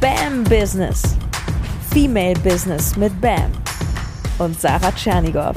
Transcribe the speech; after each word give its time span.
Bam 0.00 0.44
Business. 0.44 1.02
Female 1.90 2.34
Business 2.44 2.96
mit 2.96 3.20
Bam 3.20 3.50
und 4.38 4.60
Sarah 4.60 4.92
Tschernigow. 4.92 5.56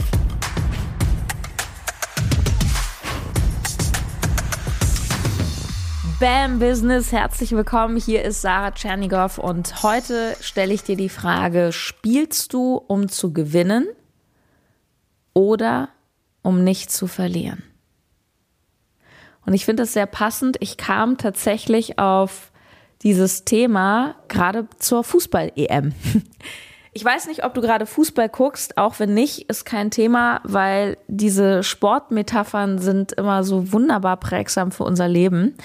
Bam 6.19 6.58
Business, 6.58 7.12
herzlich 7.12 7.51
willkommen. 7.51 7.98
Hier 7.98 8.23
ist 8.23 8.41
Sarah 8.41 8.72
Tschernigow 8.72 9.38
und 9.38 9.84
heute 9.84 10.36
stelle 10.42 10.73
ich 10.73 10.82
dir 10.82 10.98
die 10.98 11.10
Frage, 11.10 11.71
spielst 11.71 12.54
du, 12.54 12.78
um 12.88 13.10
zu 13.10 13.34
gewinnen 13.34 13.88
oder 15.34 15.89
um 16.42 16.64
nicht 16.64 16.92
zu 16.92 17.05
verlieren? 17.05 17.62
Und 19.46 19.54
ich 19.54 19.66
finde 19.66 19.84
das 19.84 19.94
sehr 19.94 20.08
passend. 20.08 20.58
Ich 20.62 20.78
kam 20.78 21.20
tatsächlich 21.20 22.00
auf 22.00 22.51
dieses 23.04 23.46
Thema 23.46 24.16
gerade 24.28 24.68
zur 24.78 25.04
Fußball-EM. 25.04 25.94
Ich 26.94 27.05
weiß 27.05 27.28
nicht, 27.28 27.46
ob 27.46 27.54
du 27.54 27.62
gerade 27.62 27.86
Fußball 27.86 28.28
guckst, 28.28 28.78
auch 28.78 29.00
wenn 29.00 29.14
nicht, 29.14 29.50
ist 29.50 29.64
kein 29.64 29.92
Thema, 29.92 30.42
weil 30.44 30.98
diese 31.08 31.64
Sportmetaphern 31.64 32.80
sind 32.80 33.14
immer 33.14 33.45
so 33.45 33.72
wunderbar 33.72 34.18
prägsam 34.18 34.73
für 34.73 34.84
unser 34.84 35.08
Leben. 35.08 35.56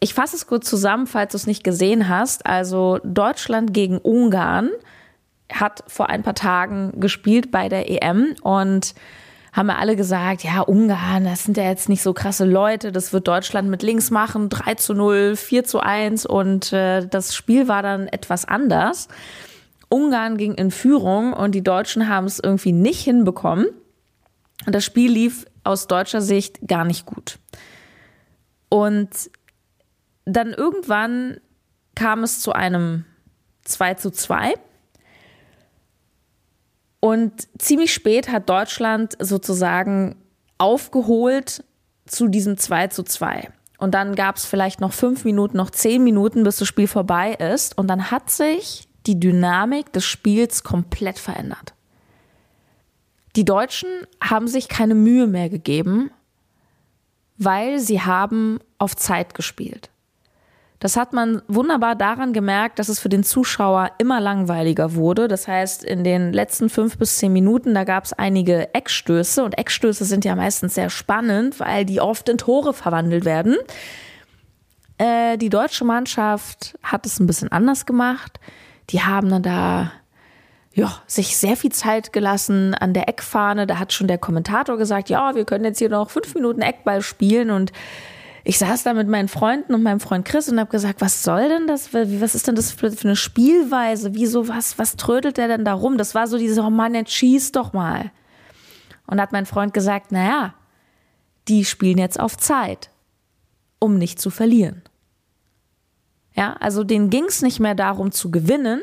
Ich 0.00 0.14
fasse 0.14 0.34
es 0.34 0.48
kurz 0.48 0.68
zusammen, 0.68 1.06
falls 1.06 1.30
du 1.30 1.36
es 1.36 1.46
nicht 1.46 1.62
gesehen 1.62 2.08
hast. 2.08 2.44
Also 2.44 2.98
Deutschland 3.04 3.72
gegen 3.72 3.98
Ungarn 3.98 4.70
hat 5.52 5.84
vor 5.86 6.08
ein 6.08 6.24
paar 6.24 6.34
Tagen 6.34 6.98
gespielt 6.98 7.52
bei 7.52 7.68
der 7.68 7.88
EM 7.88 8.34
und 8.42 8.94
haben 9.52 9.66
wir 9.66 9.78
alle 9.78 9.96
gesagt, 9.96 10.44
ja, 10.44 10.60
Ungarn, 10.60 11.24
das 11.24 11.44
sind 11.44 11.56
ja 11.56 11.64
jetzt 11.64 11.88
nicht 11.88 12.02
so 12.02 12.12
krasse 12.12 12.44
Leute, 12.44 12.92
das 12.92 13.12
wird 13.12 13.28
Deutschland 13.28 13.68
mit 13.68 13.82
links 13.82 14.10
machen, 14.10 14.48
3 14.48 14.74
zu 14.74 14.94
0, 14.94 15.36
4 15.36 15.64
zu 15.64 15.80
1 15.80 16.26
und 16.26 16.72
äh, 16.72 17.06
das 17.06 17.34
Spiel 17.34 17.68
war 17.68 17.82
dann 17.82 18.08
etwas 18.08 18.44
anders. 18.44 19.08
Ungarn 19.88 20.36
ging 20.36 20.54
in 20.54 20.70
Führung 20.70 21.32
und 21.32 21.54
die 21.54 21.64
Deutschen 21.64 22.08
haben 22.08 22.26
es 22.26 22.38
irgendwie 22.38 22.72
nicht 22.72 23.00
hinbekommen. 23.00 23.66
Und 24.66 24.74
das 24.74 24.84
Spiel 24.84 25.10
lief 25.10 25.46
aus 25.64 25.86
deutscher 25.86 26.20
Sicht 26.20 26.66
gar 26.66 26.84
nicht 26.84 27.06
gut. 27.06 27.38
Und 28.68 29.08
dann 30.24 30.52
irgendwann 30.52 31.40
kam 31.94 32.22
es 32.22 32.40
zu 32.40 32.52
einem 32.52 33.04
2 33.64 33.94
zu 33.94 34.10
2 34.10 34.54
und 37.00 37.48
ziemlich 37.58 37.92
spät 37.92 38.28
hat 38.28 38.48
Deutschland 38.48 39.16
sozusagen 39.20 40.16
aufgeholt 40.58 41.64
zu 42.06 42.28
diesem 42.28 42.56
2 42.56 42.88
zu 42.88 43.02
2. 43.04 43.50
Und 43.78 43.94
dann 43.94 44.16
gab 44.16 44.36
es 44.36 44.44
vielleicht 44.44 44.80
noch 44.80 44.92
fünf 44.92 45.24
Minuten, 45.24 45.56
noch 45.56 45.70
zehn 45.70 46.02
Minuten, 46.02 46.42
bis 46.42 46.56
das 46.56 46.66
Spiel 46.66 46.88
vorbei 46.88 47.34
ist. 47.34 47.78
Und 47.78 47.86
dann 47.86 48.10
hat 48.10 48.28
sich 48.28 48.88
die 49.06 49.20
Dynamik 49.20 49.92
des 49.92 50.04
Spiels 50.04 50.64
komplett 50.64 51.18
verändert. 51.18 51.74
Die 53.36 53.44
Deutschen 53.44 53.88
haben 54.20 54.48
sich 54.48 54.68
keine 54.68 54.96
Mühe 54.96 55.28
mehr 55.28 55.48
gegeben, 55.48 56.10
weil 57.36 57.78
sie 57.78 58.00
haben 58.00 58.58
auf 58.78 58.96
Zeit 58.96 59.34
gespielt. 59.34 59.90
Das 60.80 60.96
hat 60.96 61.12
man 61.12 61.42
wunderbar 61.48 61.96
daran 61.96 62.32
gemerkt, 62.32 62.78
dass 62.78 62.88
es 62.88 63.00
für 63.00 63.08
den 63.08 63.24
Zuschauer 63.24 63.90
immer 63.98 64.20
langweiliger 64.20 64.94
wurde. 64.94 65.26
Das 65.26 65.48
heißt, 65.48 65.82
in 65.82 66.04
den 66.04 66.32
letzten 66.32 66.70
fünf 66.70 66.98
bis 66.98 67.18
zehn 67.18 67.32
Minuten, 67.32 67.74
da 67.74 67.82
gab 67.82 68.04
es 68.04 68.12
einige 68.12 68.72
Eckstöße 68.74 69.42
und 69.42 69.58
Eckstöße 69.58 70.04
sind 70.04 70.24
ja 70.24 70.36
meistens 70.36 70.74
sehr 70.74 70.88
spannend, 70.88 71.58
weil 71.58 71.84
die 71.84 72.00
oft 72.00 72.28
in 72.28 72.38
Tore 72.38 72.72
verwandelt 72.74 73.24
werden. 73.24 73.56
Äh, 74.98 75.36
die 75.36 75.48
deutsche 75.48 75.84
Mannschaft 75.84 76.78
hat 76.82 77.06
es 77.06 77.18
ein 77.18 77.26
bisschen 77.26 77.50
anders 77.50 77.84
gemacht. 77.84 78.38
Die 78.90 79.02
haben 79.02 79.30
dann 79.30 79.42
da 79.42 79.92
ja, 80.74 81.02
sich 81.08 81.36
sehr 81.36 81.56
viel 81.56 81.72
Zeit 81.72 82.12
gelassen 82.12 82.72
an 82.74 82.92
der 82.92 83.08
Eckfahne. 83.08 83.66
Da 83.66 83.80
hat 83.80 83.92
schon 83.92 84.06
der 84.06 84.18
Kommentator 84.18 84.78
gesagt, 84.78 85.10
ja, 85.10 85.34
wir 85.34 85.44
können 85.44 85.64
jetzt 85.64 85.78
hier 85.78 85.88
noch 85.88 86.10
fünf 86.10 86.36
Minuten 86.36 86.62
Eckball 86.62 87.02
spielen 87.02 87.50
und 87.50 87.72
ich 88.48 88.56
saß 88.56 88.82
da 88.82 88.94
mit 88.94 89.08
meinen 89.08 89.28
Freunden 89.28 89.74
und 89.74 89.82
meinem 89.82 90.00
Freund 90.00 90.24
Chris 90.24 90.48
und 90.48 90.58
habe 90.58 90.70
gesagt, 90.70 91.02
was 91.02 91.22
soll 91.22 91.50
denn 91.50 91.66
das? 91.66 91.92
Was 91.92 92.34
ist 92.34 92.48
denn 92.48 92.54
das 92.54 92.72
für, 92.72 92.90
eine 93.04 93.14
Spielweise? 93.14 94.14
Wieso, 94.14 94.48
was, 94.48 94.78
was 94.78 94.96
trödelt 94.96 95.36
der 95.36 95.48
denn 95.48 95.66
da 95.66 95.74
rum? 95.74 95.98
Das 95.98 96.14
war 96.14 96.26
so 96.26 96.38
diese, 96.38 96.62
oh 96.62 96.70
Mann, 96.70 96.94
jetzt 96.94 97.12
schieß 97.12 97.52
doch 97.52 97.74
mal. 97.74 98.10
Und 99.06 99.20
hat 99.20 99.32
mein 99.32 99.44
Freund 99.44 99.74
gesagt, 99.74 100.12
naja, 100.12 100.54
die 101.46 101.66
spielen 101.66 101.98
jetzt 101.98 102.18
auf 102.18 102.38
Zeit, 102.38 102.88
um 103.80 103.98
nicht 103.98 104.18
zu 104.18 104.30
verlieren. 104.30 104.80
Ja, 106.32 106.54
also 106.54 106.84
denen 106.84 107.10
ging 107.10 107.24
es 107.24 107.42
nicht 107.42 107.60
mehr 107.60 107.74
darum 107.74 108.12
zu 108.12 108.30
gewinnen, 108.30 108.80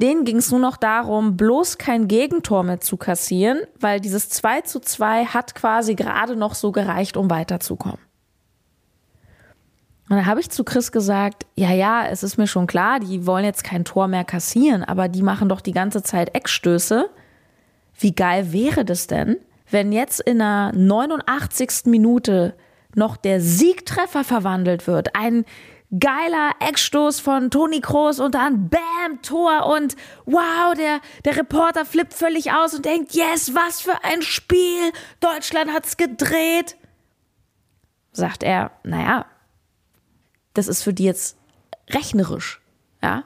denen 0.00 0.24
ging 0.24 0.36
es 0.36 0.52
nur 0.52 0.60
noch 0.60 0.76
darum, 0.76 1.36
bloß 1.36 1.76
kein 1.76 2.06
Gegentor 2.06 2.62
mehr 2.62 2.78
zu 2.78 2.98
kassieren, 2.98 3.58
weil 3.80 3.98
dieses 3.98 4.28
2 4.28 4.60
zu 4.60 4.78
2 4.78 5.24
hat 5.24 5.56
quasi 5.56 5.96
gerade 5.96 6.36
noch 6.36 6.54
so 6.54 6.70
gereicht, 6.70 7.16
um 7.16 7.30
weiterzukommen. 7.30 7.98
Und 10.08 10.16
da 10.16 10.24
habe 10.24 10.40
ich 10.40 10.50
zu 10.50 10.64
Chris 10.64 10.90
gesagt, 10.90 11.46
ja, 11.54 11.72
ja, 11.72 12.06
es 12.06 12.22
ist 12.22 12.38
mir 12.38 12.46
schon 12.46 12.66
klar, 12.66 12.98
die 12.98 13.26
wollen 13.26 13.44
jetzt 13.44 13.62
kein 13.62 13.84
Tor 13.84 14.08
mehr 14.08 14.24
kassieren, 14.24 14.82
aber 14.82 15.08
die 15.08 15.22
machen 15.22 15.48
doch 15.48 15.60
die 15.60 15.72
ganze 15.72 16.02
Zeit 16.02 16.34
Eckstöße. 16.34 17.10
Wie 17.98 18.14
geil 18.14 18.52
wäre 18.52 18.84
das 18.84 19.06
denn, 19.06 19.36
wenn 19.70 19.92
jetzt 19.92 20.20
in 20.20 20.38
der 20.38 20.72
89. 20.74 21.86
Minute 21.86 22.54
noch 22.94 23.16
der 23.18 23.40
Siegtreffer 23.40 24.24
verwandelt 24.24 24.86
wird? 24.86 25.14
Ein 25.14 25.44
geiler 25.98 26.52
Eckstoß 26.60 27.20
von 27.20 27.50
Toni 27.50 27.80
Kroos 27.80 28.20
und 28.20 28.34
dann 28.34 28.68
Bam, 28.68 29.20
Tor 29.22 29.66
und 29.66 29.96
wow, 30.24 30.74
der, 30.76 31.00
der 31.24 31.36
Reporter 31.36 31.84
flippt 31.84 32.14
völlig 32.14 32.52
aus 32.52 32.74
und 32.74 32.84
denkt, 32.84 33.12
yes, 33.12 33.54
was 33.54 33.82
für 33.82 34.04
ein 34.04 34.22
Spiel, 34.22 34.92
Deutschland 35.20 35.72
hat's 35.72 35.96
gedreht. 35.96 36.76
Sagt 38.12 38.42
er, 38.42 38.70
naja, 38.84 39.26
das 40.58 40.68
ist 40.68 40.82
für 40.82 40.92
die 40.92 41.04
jetzt 41.04 41.38
rechnerisch, 41.88 42.60
ja? 43.02 43.24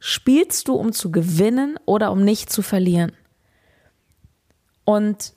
Spielst 0.00 0.66
du, 0.66 0.74
um 0.74 0.92
zu 0.92 1.12
gewinnen 1.12 1.78
oder 1.86 2.10
um 2.10 2.24
nicht 2.24 2.50
zu 2.50 2.62
verlieren? 2.62 3.12
Und 4.84 5.34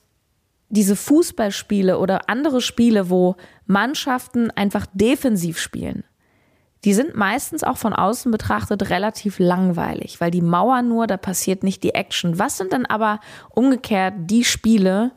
diese 0.68 0.96
Fußballspiele 0.96 1.98
oder 2.00 2.28
andere 2.28 2.60
Spiele, 2.60 3.08
wo 3.08 3.36
Mannschaften 3.66 4.50
einfach 4.50 4.86
defensiv 4.92 5.60
spielen, 5.60 6.02
die 6.84 6.92
sind 6.92 7.14
meistens 7.14 7.62
auch 7.62 7.78
von 7.78 7.92
außen 7.92 8.32
betrachtet 8.32 8.90
relativ 8.90 9.38
langweilig, 9.38 10.20
weil 10.20 10.32
die 10.32 10.42
Mauer 10.42 10.82
nur, 10.82 11.06
da 11.06 11.16
passiert 11.16 11.62
nicht 11.62 11.84
die 11.84 11.94
Action. 11.94 12.40
Was 12.40 12.58
sind 12.58 12.72
dann 12.72 12.86
aber 12.86 13.20
umgekehrt 13.50 14.14
die 14.18 14.44
Spiele, 14.44 15.12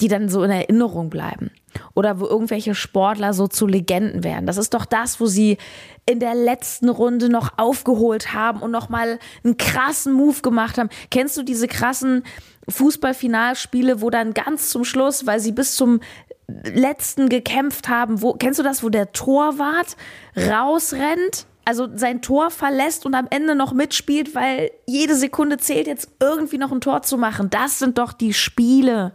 die 0.00 0.08
dann 0.08 0.28
so 0.28 0.42
in 0.42 0.50
Erinnerung 0.50 1.10
bleiben? 1.10 1.50
oder 1.94 2.20
wo 2.20 2.26
irgendwelche 2.26 2.74
Sportler 2.74 3.32
so 3.32 3.46
zu 3.48 3.66
Legenden 3.66 4.24
werden. 4.24 4.46
Das 4.46 4.56
ist 4.56 4.74
doch 4.74 4.84
das, 4.84 5.20
wo 5.20 5.26
sie 5.26 5.58
in 6.06 6.20
der 6.20 6.34
letzten 6.34 6.88
Runde 6.88 7.28
noch 7.28 7.58
aufgeholt 7.58 8.32
haben 8.32 8.60
und 8.60 8.70
noch 8.70 8.88
mal 8.88 9.18
einen 9.44 9.56
krassen 9.56 10.12
Move 10.12 10.40
gemacht 10.40 10.78
haben. 10.78 10.88
Kennst 11.10 11.36
du 11.36 11.42
diese 11.42 11.68
krassen 11.68 12.24
Fußballfinalspiele, 12.68 14.00
wo 14.00 14.10
dann 14.10 14.34
ganz 14.34 14.70
zum 14.70 14.84
Schluss, 14.84 15.26
weil 15.26 15.40
sie 15.40 15.52
bis 15.52 15.76
zum 15.76 16.00
letzten 16.46 17.28
gekämpft 17.28 17.88
haben, 17.88 18.22
wo 18.22 18.32
kennst 18.32 18.58
du 18.58 18.62
das, 18.62 18.82
wo 18.82 18.88
der 18.88 19.12
Torwart 19.12 19.96
rausrennt? 20.36 21.46
Also 21.66 21.86
sein 21.94 22.22
Tor 22.22 22.50
verlässt 22.50 23.04
und 23.04 23.14
am 23.14 23.26
Ende 23.28 23.54
noch 23.54 23.74
mitspielt, 23.74 24.34
weil 24.34 24.70
jede 24.86 25.14
Sekunde 25.14 25.58
zählt, 25.58 25.86
jetzt 25.86 26.08
irgendwie 26.18 26.56
noch 26.56 26.72
ein 26.72 26.80
Tor 26.80 27.02
zu 27.02 27.18
machen. 27.18 27.50
Das 27.50 27.78
sind 27.78 27.98
doch 27.98 28.14
die 28.14 28.32
Spiele, 28.32 29.12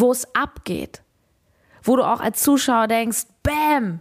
wo 0.00 0.12
es 0.12 0.34
abgeht 0.34 1.02
wo 1.82 1.96
du 1.96 2.04
auch 2.04 2.20
als 2.20 2.42
Zuschauer 2.42 2.86
denkst, 2.86 3.26
Bäm! 3.42 4.00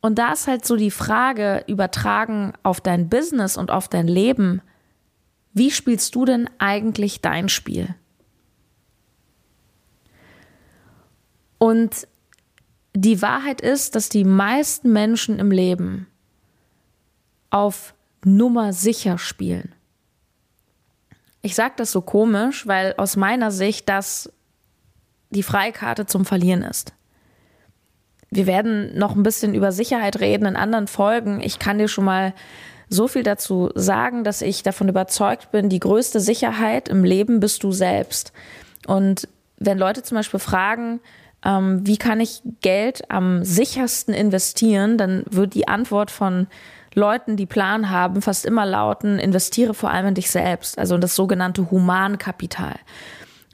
Und 0.00 0.18
da 0.18 0.32
ist 0.32 0.48
halt 0.48 0.64
so 0.64 0.76
die 0.76 0.90
Frage, 0.90 1.62
übertragen 1.68 2.54
auf 2.64 2.80
dein 2.80 3.08
Business 3.08 3.56
und 3.56 3.70
auf 3.70 3.88
dein 3.88 4.08
Leben, 4.08 4.60
wie 5.52 5.70
spielst 5.70 6.14
du 6.14 6.24
denn 6.24 6.50
eigentlich 6.58 7.20
dein 7.20 7.48
Spiel? 7.48 7.94
Und 11.58 12.08
die 12.94 13.22
Wahrheit 13.22 13.60
ist, 13.60 13.94
dass 13.94 14.08
die 14.08 14.24
meisten 14.24 14.92
Menschen 14.92 15.38
im 15.38 15.52
Leben 15.52 16.08
auf 17.50 17.94
Nummer 18.24 18.72
sicher 18.72 19.18
spielen. 19.18 19.72
Ich 21.42 21.54
sage 21.56 21.74
das 21.76 21.90
so 21.90 22.00
komisch, 22.00 22.66
weil 22.66 22.94
aus 22.96 23.16
meiner 23.16 23.50
Sicht 23.50 23.88
das 23.88 24.32
die 25.30 25.42
Freikarte 25.42 26.06
zum 26.06 26.24
Verlieren 26.24 26.62
ist. 26.62 26.92
Wir 28.30 28.46
werden 28.46 28.96
noch 28.96 29.14
ein 29.14 29.22
bisschen 29.22 29.54
über 29.54 29.72
Sicherheit 29.72 30.20
reden 30.20 30.46
in 30.46 30.56
anderen 30.56 30.86
Folgen. 30.86 31.40
Ich 31.42 31.58
kann 31.58 31.78
dir 31.78 31.88
schon 31.88 32.04
mal 32.04 32.32
so 32.88 33.08
viel 33.08 33.22
dazu 33.22 33.70
sagen, 33.74 34.24
dass 34.24 34.42
ich 34.42 34.62
davon 34.62 34.88
überzeugt 34.88 35.50
bin, 35.50 35.68
die 35.68 35.80
größte 35.80 36.20
Sicherheit 36.20 36.88
im 36.88 37.04
Leben 37.04 37.40
bist 37.40 37.62
du 37.62 37.72
selbst. 37.72 38.32
Und 38.86 39.28
wenn 39.58 39.78
Leute 39.78 40.02
zum 40.02 40.16
Beispiel 40.16 40.40
fragen, 40.40 41.00
ähm, 41.44 41.86
wie 41.86 41.96
kann 41.96 42.20
ich 42.20 42.42
Geld 42.60 43.10
am 43.10 43.44
sichersten 43.44 44.14
investieren, 44.14 44.98
dann 44.98 45.24
wird 45.30 45.54
die 45.54 45.68
Antwort 45.68 46.10
von 46.10 46.46
Leuten, 46.94 47.36
die 47.36 47.46
Plan 47.46 47.90
haben, 47.90 48.22
fast 48.22 48.44
immer 48.44 48.66
lauten, 48.66 49.18
investiere 49.18 49.74
vor 49.74 49.90
allem 49.90 50.08
in 50.08 50.14
dich 50.14 50.30
selbst, 50.30 50.78
also 50.78 50.94
in 50.94 51.00
das 51.00 51.14
sogenannte 51.14 51.70
Humankapital. 51.70 52.76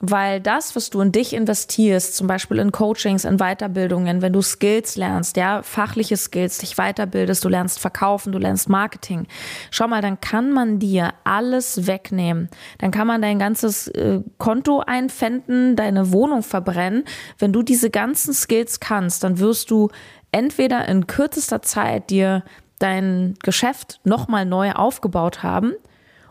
Weil 0.00 0.40
das, 0.40 0.76
was 0.76 0.90
du 0.90 1.00
in 1.00 1.11
dich 1.11 1.32
investierst, 1.32 2.14
zum 2.14 2.29
Beispiel 2.29 2.58
in 2.58 2.70
Coachings, 2.70 3.25
in 3.25 3.38
Weiterbildungen, 3.38 4.23
wenn 4.23 4.32
du 4.32 4.43
Skills 4.43 4.96
lernst, 4.96 5.37
ja, 5.37 5.62
fachliche 5.62 6.17
Skills, 6.17 6.58
dich 6.58 6.76
weiterbildest, 6.76 7.44
du 7.44 7.49
lernst 7.49 7.81
verkaufen, 7.81 8.31
du 8.31 8.38
lernst 8.38 8.69
Marketing. 8.69 9.26
Schau 9.73 9.88
mal, 9.88 10.00
dann 10.00 10.20
kann 10.20 10.52
man 10.52 10.79
dir 10.79 11.14
alles 11.25 11.88
wegnehmen. 11.88 12.49
Dann 12.79 12.93
kann 12.93 13.08
man 13.08 13.23
dein 13.23 13.41
ganzes 13.41 13.88
äh, 13.88 14.20
Konto 14.38 14.84
einfänden, 14.87 15.75
deine 15.75 16.12
Wohnung 16.12 16.44
verbrennen. 16.44 17.02
Wenn 17.38 17.52
du 17.52 17.64
diese 17.64 17.91
ganzen 17.91 18.32
Skills 18.34 18.79
kannst, 18.79 19.25
dann 19.25 19.41
wirst 19.41 19.69
du 19.73 19.91
entweder 20.31 20.87
in 20.87 21.08
kürzester 21.08 21.62
Zeit 21.62 22.11
dir 22.11 22.44
dein 22.78 23.34
Geschäft 23.42 24.00
nochmal 24.04 24.44
neu 24.44 24.72
aufgebaut 24.72 25.42
haben 25.42 25.75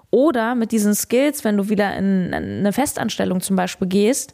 oder 0.10 0.56
mit 0.56 0.72
diesen 0.72 0.96
Skills, 0.96 1.44
wenn 1.44 1.58
du 1.58 1.70
wieder 1.70 1.96
in 1.96 2.34
eine 2.34 2.74
Festanstellung 2.74 3.42
zum 3.42 3.56
Beispiel 3.56 3.88
gehst, 3.88 4.34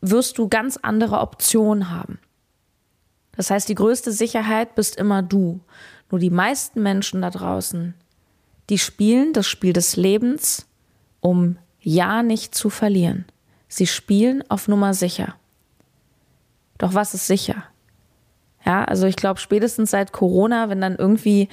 wirst 0.00 0.38
du 0.38 0.48
ganz 0.48 0.76
andere 0.76 1.20
Optionen 1.20 1.90
haben. 1.90 2.18
Das 3.36 3.50
heißt, 3.50 3.68
die 3.68 3.74
größte 3.74 4.12
Sicherheit 4.12 4.74
bist 4.74 4.96
immer 4.96 5.22
du. 5.22 5.60
Nur 6.10 6.20
die 6.20 6.30
meisten 6.30 6.82
Menschen 6.82 7.22
da 7.22 7.30
draußen, 7.30 7.94
die 8.70 8.78
spielen 8.78 9.32
das 9.32 9.46
Spiel 9.46 9.72
des 9.72 9.96
Lebens, 9.96 10.66
um 11.20 11.58
ja 11.80 12.22
nicht 12.22 12.54
zu 12.54 12.70
verlieren. 12.70 13.24
Sie 13.68 13.86
spielen 13.86 14.42
auf 14.48 14.68
Nummer 14.68 14.94
sicher. 14.94 15.34
Doch 16.78 16.94
was 16.94 17.14
ist 17.14 17.26
sicher? 17.26 17.64
Ja, 18.66 18.84
also 18.84 19.06
ich 19.06 19.16
glaube, 19.16 19.38
spätestens 19.38 19.92
seit 19.92 20.12
Corona, 20.12 20.68
wenn 20.68 20.80
dann 20.80 20.96
irgendwie 20.96 21.48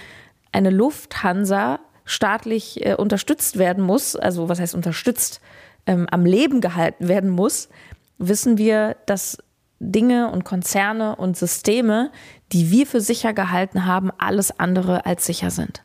eine 0.51 0.71
Lufthansa 0.71 1.79
staatlich 2.05 2.85
äh, 2.85 2.95
unterstützt 2.95 3.57
werden 3.57 3.83
muss, 3.83 4.15
also 4.15 4.49
was 4.49 4.59
heißt 4.59 4.75
unterstützt, 4.75 5.39
ähm, 5.85 6.07
am 6.09 6.25
Leben 6.25 6.59
gehalten 6.59 7.07
werden 7.07 7.29
muss, 7.29 7.69
wissen 8.17 8.57
wir, 8.57 8.95
dass 9.05 9.37
Dinge 9.79 10.31
und 10.31 10.43
Konzerne 10.43 11.15
und 11.15 11.37
Systeme, 11.37 12.11
die 12.51 12.71
wir 12.71 12.87
für 12.87 13.01
sicher 13.01 13.33
gehalten 13.33 13.85
haben, 13.85 14.11
alles 14.17 14.57
andere 14.59 15.05
als 15.05 15.25
sicher 15.25 15.51
sind. 15.51 15.83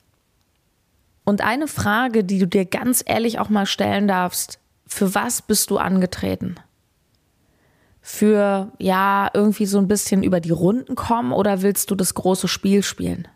Und 1.24 1.42
eine 1.42 1.68
Frage, 1.68 2.24
die 2.24 2.38
du 2.38 2.46
dir 2.46 2.64
ganz 2.64 3.02
ehrlich 3.04 3.38
auch 3.38 3.48
mal 3.48 3.66
stellen 3.66 4.08
darfst, 4.08 4.60
für 4.86 5.14
was 5.14 5.42
bist 5.42 5.70
du 5.70 5.76
angetreten? 5.76 6.54
Für, 8.10 8.72
ja, 8.78 9.28
irgendwie 9.34 9.66
so 9.66 9.76
ein 9.76 9.86
bisschen 9.86 10.22
über 10.22 10.40
die 10.40 10.50
Runden 10.50 10.94
kommen 10.94 11.30
oder 11.30 11.60
willst 11.60 11.90
du 11.90 11.94
das 11.94 12.14
große 12.14 12.48
Spiel 12.48 12.82
spielen? 12.82 13.28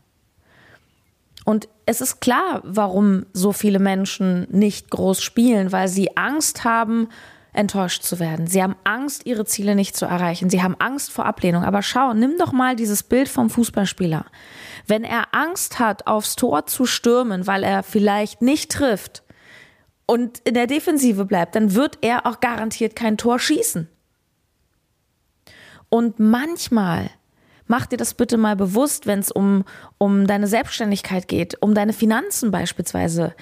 Und 1.44 1.68
es 1.84 2.00
ist 2.00 2.22
klar, 2.22 2.62
warum 2.64 3.26
so 3.34 3.52
viele 3.52 3.78
Menschen 3.78 4.46
nicht 4.50 4.88
groß 4.88 5.20
spielen, 5.20 5.72
weil 5.72 5.88
sie 5.88 6.16
Angst 6.16 6.64
haben, 6.64 7.08
enttäuscht 7.52 8.02
zu 8.02 8.18
werden. 8.18 8.46
Sie 8.46 8.62
haben 8.62 8.76
Angst, 8.82 9.26
ihre 9.26 9.44
Ziele 9.44 9.74
nicht 9.74 9.94
zu 9.94 10.06
erreichen. 10.06 10.48
Sie 10.48 10.62
haben 10.62 10.76
Angst 10.78 11.12
vor 11.12 11.26
Ablehnung. 11.26 11.64
Aber 11.64 11.82
schau, 11.82 12.14
nimm 12.14 12.38
doch 12.38 12.52
mal 12.52 12.74
dieses 12.74 13.02
Bild 13.02 13.28
vom 13.28 13.50
Fußballspieler. 13.50 14.24
Wenn 14.86 15.04
er 15.04 15.34
Angst 15.34 15.80
hat, 15.80 16.06
aufs 16.06 16.34
Tor 16.34 16.64
zu 16.64 16.86
stürmen, 16.86 17.46
weil 17.46 17.62
er 17.62 17.82
vielleicht 17.82 18.40
nicht 18.40 18.72
trifft 18.72 19.22
und 20.06 20.38
in 20.44 20.54
der 20.54 20.66
Defensive 20.66 21.26
bleibt, 21.26 21.56
dann 21.56 21.74
wird 21.74 21.98
er 22.00 22.24
auch 22.24 22.40
garantiert 22.40 22.96
kein 22.96 23.18
Tor 23.18 23.38
schießen. 23.38 23.91
Und 25.92 26.18
manchmal 26.18 27.10
Mach 27.68 27.86
dir 27.86 27.96
das 27.96 28.14
bitte 28.14 28.36
mal 28.36 28.56
bewusst, 28.56 29.06
wenn 29.06 29.20
es 29.20 29.30
um, 29.30 29.64
um 29.96 30.26
deine 30.26 30.46
Selbstständigkeit 30.46 31.28
geht, 31.28 31.62
um 31.62 31.74
deine 31.74 31.92
Finanzen 31.92 32.50
beispielsweise. 32.50 33.34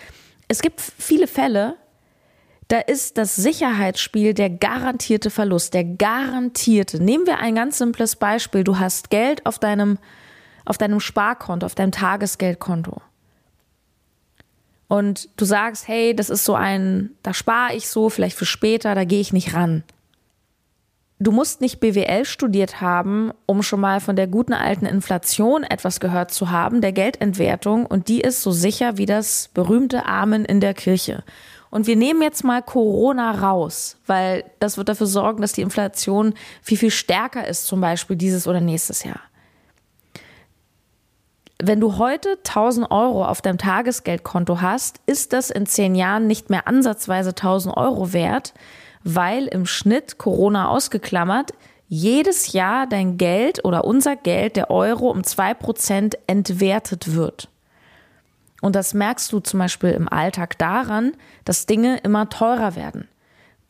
Es 0.46 0.62
gibt 0.62 0.80
viele 0.80 1.26
Fälle, 1.26 1.76
da 2.68 2.78
ist 2.78 3.18
das 3.18 3.34
Sicherheitsspiel 3.34 4.34
der 4.34 4.50
garantierte 4.50 5.30
Verlust, 5.30 5.74
der 5.74 5.84
garantierte. 5.84 7.02
Nehmen 7.02 7.26
wir 7.26 7.38
ein 7.38 7.56
ganz 7.56 7.78
simples 7.78 8.14
Beispiel. 8.14 8.62
Du 8.62 8.78
hast 8.78 9.10
Geld 9.10 9.46
auf 9.46 9.58
deinem, 9.58 9.98
auf 10.64 10.78
deinem 10.78 11.00
Sparkonto, 11.00 11.66
auf 11.66 11.74
deinem 11.74 11.90
Tagesgeldkonto. 11.90 13.02
Und 14.86 15.28
du 15.36 15.44
sagst, 15.44 15.88
hey, 15.88 16.14
das 16.14 16.30
ist 16.30 16.44
so 16.44 16.54
ein, 16.54 17.10
da 17.22 17.34
spare 17.34 17.74
ich 17.74 17.88
so, 17.88 18.10
vielleicht 18.10 18.36
für 18.36 18.46
später, 18.46 18.94
da 18.94 19.04
gehe 19.04 19.20
ich 19.20 19.32
nicht 19.32 19.54
ran 19.54 19.82
du 21.20 21.32
musst 21.32 21.60
nicht 21.60 21.78
BWL 21.80 22.24
studiert 22.24 22.80
haben, 22.80 23.30
um 23.46 23.62
schon 23.62 23.80
mal 23.80 24.00
von 24.00 24.16
der 24.16 24.26
guten 24.26 24.54
alten 24.54 24.86
Inflation 24.86 25.62
etwas 25.62 26.00
gehört 26.00 26.32
zu 26.32 26.50
haben, 26.50 26.80
der 26.80 26.92
Geldentwertung, 26.92 27.86
und 27.86 28.08
die 28.08 28.20
ist 28.20 28.42
so 28.42 28.50
sicher 28.50 28.96
wie 28.96 29.06
das 29.06 29.50
berühmte 29.54 30.06
Amen 30.06 30.44
in 30.44 30.60
der 30.60 30.74
Kirche. 30.74 31.22
Und 31.70 31.86
wir 31.86 31.94
nehmen 31.94 32.22
jetzt 32.22 32.42
mal 32.42 32.62
Corona 32.62 33.30
raus, 33.30 33.98
weil 34.06 34.44
das 34.58 34.76
wird 34.76 34.88
dafür 34.88 35.06
sorgen, 35.06 35.40
dass 35.40 35.52
die 35.52 35.60
Inflation 35.60 36.34
viel, 36.62 36.78
viel 36.78 36.90
stärker 36.90 37.46
ist, 37.46 37.66
zum 37.66 37.80
Beispiel 37.80 38.16
dieses 38.16 38.48
oder 38.48 38.60
nächstes 38.60 39.04
Jahr. 39.04 39.20
Wenn 41.62 41.78
du 41.78 41.98
heute 41.98 42.38
1000 42.38 42.90
Euro 42.90 43.26
auf 43.26 43.42
deinem 43.42 43.58
Tagesgeldkonto 43.58 44.62
hast, 44.62 44.98
ist 45.04 45.34
das 45.34 45.50
in 45.50 45.66
zehn 45.66 45.94
Jahren 45.94 46.26
nicht 46.26 46.48
mehr 46.48 46.66
ansatzweise 46.66 47.30
1000 47.30 47.76
Euro 47.76 48.14
wert, 48.14 48.54
weil 49.04 49.46
im 49.46 49.66
Schnitt 49.66 50.18
Corona 50.18 50.68
ausgeklammert 50.68 51.52
jedes 51.88 52.52
Jahr 52.52 52.86
dein 52.86 53.18
Geld 53.18 53.64
oder 53.64 53.84
unser 53.84 54.14
Geld, 54.14 54.56
der 54.56 54.70
Euro, 54.70 55.10
um 55.10 55.24
zwei 55.24 55.54
Prozent 55.54 56.16
entwertet 56.28 57.14
wird. 57.14 57.48
Und 58.60 58.76
das 58.76 58.94
merkst 58.94 59.32
du 59.32 59.40
zum 59.40 59.58
Beispiel 59.58 59.90
im 59.90 60.08
Alltag 60.08 60.58
daran, 60.58 61.12
dass 61.44 61.66
Dinge 61.66 61.98
immer 61.98 62.28
teurer 62.28 62.76
werden. 62.76 63.08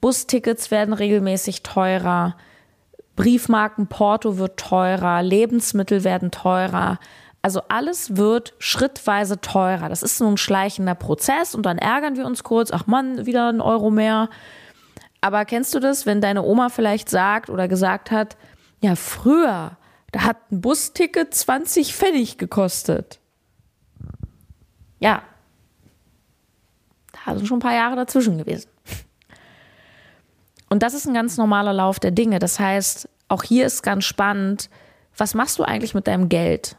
Bustickets 0.01 0.71
werden 0.71 0.95
regelmäßig 0.95 1.63
teurer, 1.63 2.37
Briefmarkenporto 3.17 4.39
wird 4.39 4.59
teurer, 4.59 5.23
Lebensmittel 5.23 6.05
werden 6.05 6.31
teurer. 6.31 6.99
Also 7.43 7.63
alles 7.69 8.17
wird 8.17 8.55
schrittweise 8.59 9.41
teurer. 9.41 9.89
Das 9.89 10.03
ist 10.03 10.19
so 10.19 10.27
ein 10.27 10.37
schleichender 10.37 10.95
Prozess 10.95 11.55
und 11.55 11.65
dann 11.65 11.79
ärgern 11.79 12.17
wir 12.17 12.27
uns 12.27 12.45
kurz, 12.45 12.71
ach 12.71 12.87
Mann, 12.87 13.27
wieder 13.27 13.49
ein 13.49 13.61
Euro 13.61 13.91
mehr. 13.91 14.29
Aber 15.21 15.45
kennst 15.45 15.75
du 15.75 15.81
das, 15.81 16.07
wenn 16.07 16.21
deine 16.21 16.43
Oma 16.43 16.69
vielleicht 16.69 17.09
sagt 17.09 17.51
oder 17.51 17.69
gesagt 17.69 18.11
hat, 18.11 18.37
ja, 18.81 18.97
früher, 18.97 19.77
da 20.13 20.23
hat 20.23 20.51
ein 20.51 20.61
Busticket 20.61 21.35
20 21.35 21.95
Pfennig 21.95 22.39
gekostet. 22.39 23.21
Ja. 24.99 25.23
Da 27.13 27.37
sind 27.37 27.47
schon 27.47 27.59
ein 27.59 27.63
paar 27.63 27.75
Jahre 27.75 27.97
dazwischen 27.97 28.39
gewesen. 28.39 28.71
Und 30.71 30.83
das 30.83 30.95
ist 30.95 31.07
ein 31.07 31.15
ganz 31.15 31.37
normaler 31.37 31.73
Lauf 31.73 31.99
der 31.99 32.13
Dinge. 32.13 32.39
Das 32.39 32.59
heißt, 32.59 33.09
auch 33.29 33.43
hier 33.43 33.67
ist 33.67 33.83
ganz 33.83 34.05
spannend, 34.05 34.71
was 35.17 35.35
machst 35.35 35.59
du 35.59 35.65
eigentlich 35.65 35.95
mit 35.95 36.07
deinem 36.07 36.29
Geld? 36.29 36.77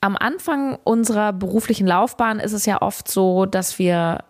Am 0.00 0.16
Anfang 0.16 0.78
unserer 0.84 1.32
beruflichen 1.32 1.86
Laufbahn 1.86 2.40
ist 2.40 2.52
es 2.52 2.66
ja 2.66 2.82
oft 2.82 3.08
so, 3.08 3.46
dass 3.46 3.78
wir 3.78 4.24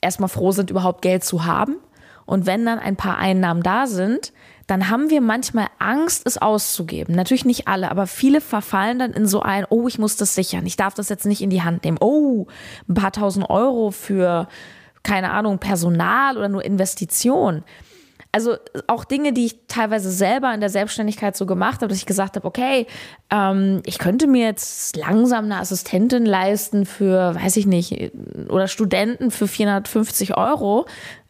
erstmal 0.00 0.28
froh 0.28 0.52
sind, 0.52 0.70
überhaupt 0.70 1.02
Geld 1.02 1.24
zu 1.24 1.44
haben. 1.44 1.76
Und 2.24 2.46
wenn 2.46 2.66
dann 2.66 2.78
ein 2.78 2.96
paar 2.96 3.18
Einnahmen 3.18 3.62
da 3.62 3.86
sind, 3.86 4.32
dann 4.66 4.90
haben 4.90 5.10
wir 5.10 5.20
manchmal 5.20 5.68
Angst, 5.78 6.26
es 6.26 6.38
auszugeben. 6.38 7.14
Natürlich 7.14 7.44
nicht 7.44 7.68
alle, 7.68 7.90
aber 7.90 8.08
viele 8.08 8.40
verfallen 8.40 8.98
dann 8.98 9.12
in 9.12 9.26
so 9.26 9.40
ein, 9.40 9.64
oh, 9.68 9.86
ich 9.86 9.98
muss 9.98 10.16
das 10.16 10.34
sichern, 10.34 10.66
ich 10.66 10.76
darf 10.76 10.94
das 10.94 11.08
jetzt 11.08 11.24
nicht 11.24 11.40
in 11.40 11.50
die 11.50 11.62
Hand 11.62 11.84
nehmen. 11.84 11.98
Oh, 12.00 12.46
ein 12.88 12.94
paar 12.94 13.12
tausend 13.12 13.48
Euro 13.48 13.92
für, 13.92 14.48
keine 15.04 15.30
Ahnung, 15.30 15.58
Personal 15.58 16.36
oder 16.36 16.48
nur 16.48 16.64
Investition 16.64 17.62
also 18.36 18.56
auch 18.86 19.06
Dinge, 19.06 19.32
die 19.32 19.46
ich 19.46 19.66
teilweise 19.66 20.10
selber 20.10 20.52
in 20.52 20.60
der 20.60 20.68
Selbstständigkeit 20.68 21.34
so 21.34 21.46
gemacht 21.46 21.76
habe, 21.76 21.88
dass 21.88 21.96
ich 21.96 22.04
gesagt 22.04 22.36
habe, 22.36 22.46
okay, 22.46 22.86
ähm, 23.30 23.80
ich 23.86 23.98
könnte 23.98 24.26
mir 24.26 24.44
jetzt 24.44 24.94
langsam 24.94 25.46
eine 25.46 25.56
Assistentin 25.56 26.26
leisten 26.26 26.84
für, 26.84 27.34
weiß 27.34 27.56
ich 27.56 27.64
nicht, 27.64 28.12
oder 28.50 28.68
Studenten 28.68 29.30
für 29.30 29.48
450 29.48 30.36
Euro. 30.36 30.84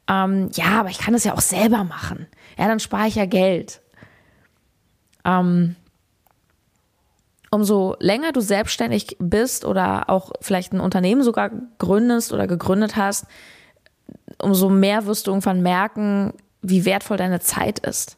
Ähm, 0.09 0.51
ja, 0.55 0.81
aber 0.81 0.89
ich 0.89 0.99
kann 0.99 1.15
das 1.15 1.23
ja 1.23 1.35
auch 1.35 1.41
selber 1.41 1.85
machen. 1.85 2.27
Ja, 2.59 2.67
dann 2.67 2.81
spare 2.81 3.07
ich 3.07 3.15
ja 3.15 3.27
Geld. 3.27 3.81
Ähm, 5.25 5.77
umso 7.53 7.95
länger 8.01 8.33
du 8.33 8.41
selbstständig 8.41 9.17
bist 9.21 9.65
oder 9.65 10.11
auch 10.11 10.33
vielleicht 10.41 10.73
ein 10.73 10.81
Unternehmen 10.81 11.23
sogar 11.23 11.53
gründest 11.79 12.33
oder 12.33 12.49
gegründet 12.49 12.97
hast, 12.97 13.27
umso 14.43 14.71
mehr 14.71 15.07
wirst 15.07 15.29
du 15.29 15.31
irgendwann 15.31 15.63
merken, 15.63 16.33
wie 16.69 16.85
wertvoll 16.85 17.17
deine 17.17 17.41
Zeit 17.41 17.79
ist. 17.81 18.17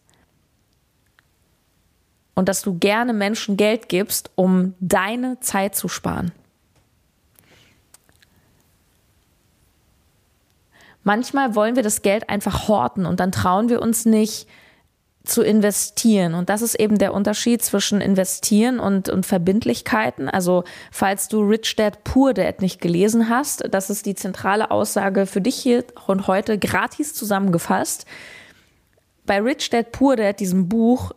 Und 2.35 2.49
dass 2.49 2.63
du 2.63 2.79
gerne 2.79 3.13
Menschen 3.13 3.57
Geld 3.57 3.89
gibst, 3.89 4.31
um 4.37 4.75
deine 4.81 5.41
Zeit 5.41 5.75
zu 5.75 5.89
sparen. 5.89 6.33
Manchmal 11.03 11.55
wollen 11.55 11.75
wir 11.75 11.83
das 11.83 12.03
Geld 12.03 12.29
einfach 12.29 12.69
horten 12.69 13.07
und 13.07 13.19
dann 13.19 13.33
trauen 13.33 13.69
wir 13.69 13.81
uns 13.83 14.05
nicht, 14.05 14.47
zu 15.29 15.43
investieren. 15.43 16.35
Und 16.35 16.49
das 16.49 16.63
ist 16.63 16.75
eben 16.75 16.99
der 16.99 17.15
Unterschied 17.15 17.63
zwischen 17.63 18.01
investieren 18.01 18.81
und, 18.81 19.09
und 19.09 19.27
Verbindlichkeiten. 19.27 20.29
Also 20.29 20.65
falls 20.91 21.29
du 21.29 21.41
Rich 21.41 21.77
Dad 21.77 22.03
Poor 22.05 22.35
Dad 22.35 22.63
nicht 22.63 22.81
gelesen 22.81 23.29
hast, 23.29 23.65
das 23.71 23.91
ist 23.91 24.07
die 24.07 24.15
zentrale 24.15 24.71
Aussage 24.71 25.27
für 25.27 25.41
dich 25.41 25.57
hier 25.57 25.85
und 26.07 26.27
heute 26.27 26.59
gratis 26.59 27.15
zusammengefasst. 27.15 28.07
Bei 29.29 29.41
Rich 29.41 29.71
Dad 29.71 29.93
Poor 29.93 30.17
Dad, 30.17 30.41
diesem 30.41 30.69
Buch, 30.69 31.13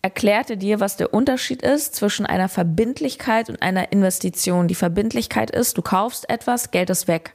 erklärt 0.00 0.48
er 0.48 0.56
dir, 0.56 0.80
was 0.80 0.96
der 0.96 1.12
Unterschied 1.12 1.60
ist 1.60 1.94
zwischen 1.94 2.24
einer 2.24 2.48
Verbindlichkeit 2.48 3.50
und 3.50 3.60
einer 3.60 3.92
Investition. 3.92 4.68
Die 4.68 4.74
Verbindlichkeit 4.74 5.50
ist, 5.50 5.76
du 5.76 5.82
kaufst 5.82 6.30
etwas, 6.30 6.70
Geld 6.70 6.88
ist 6.88 7.08
weg. 7.08 7.34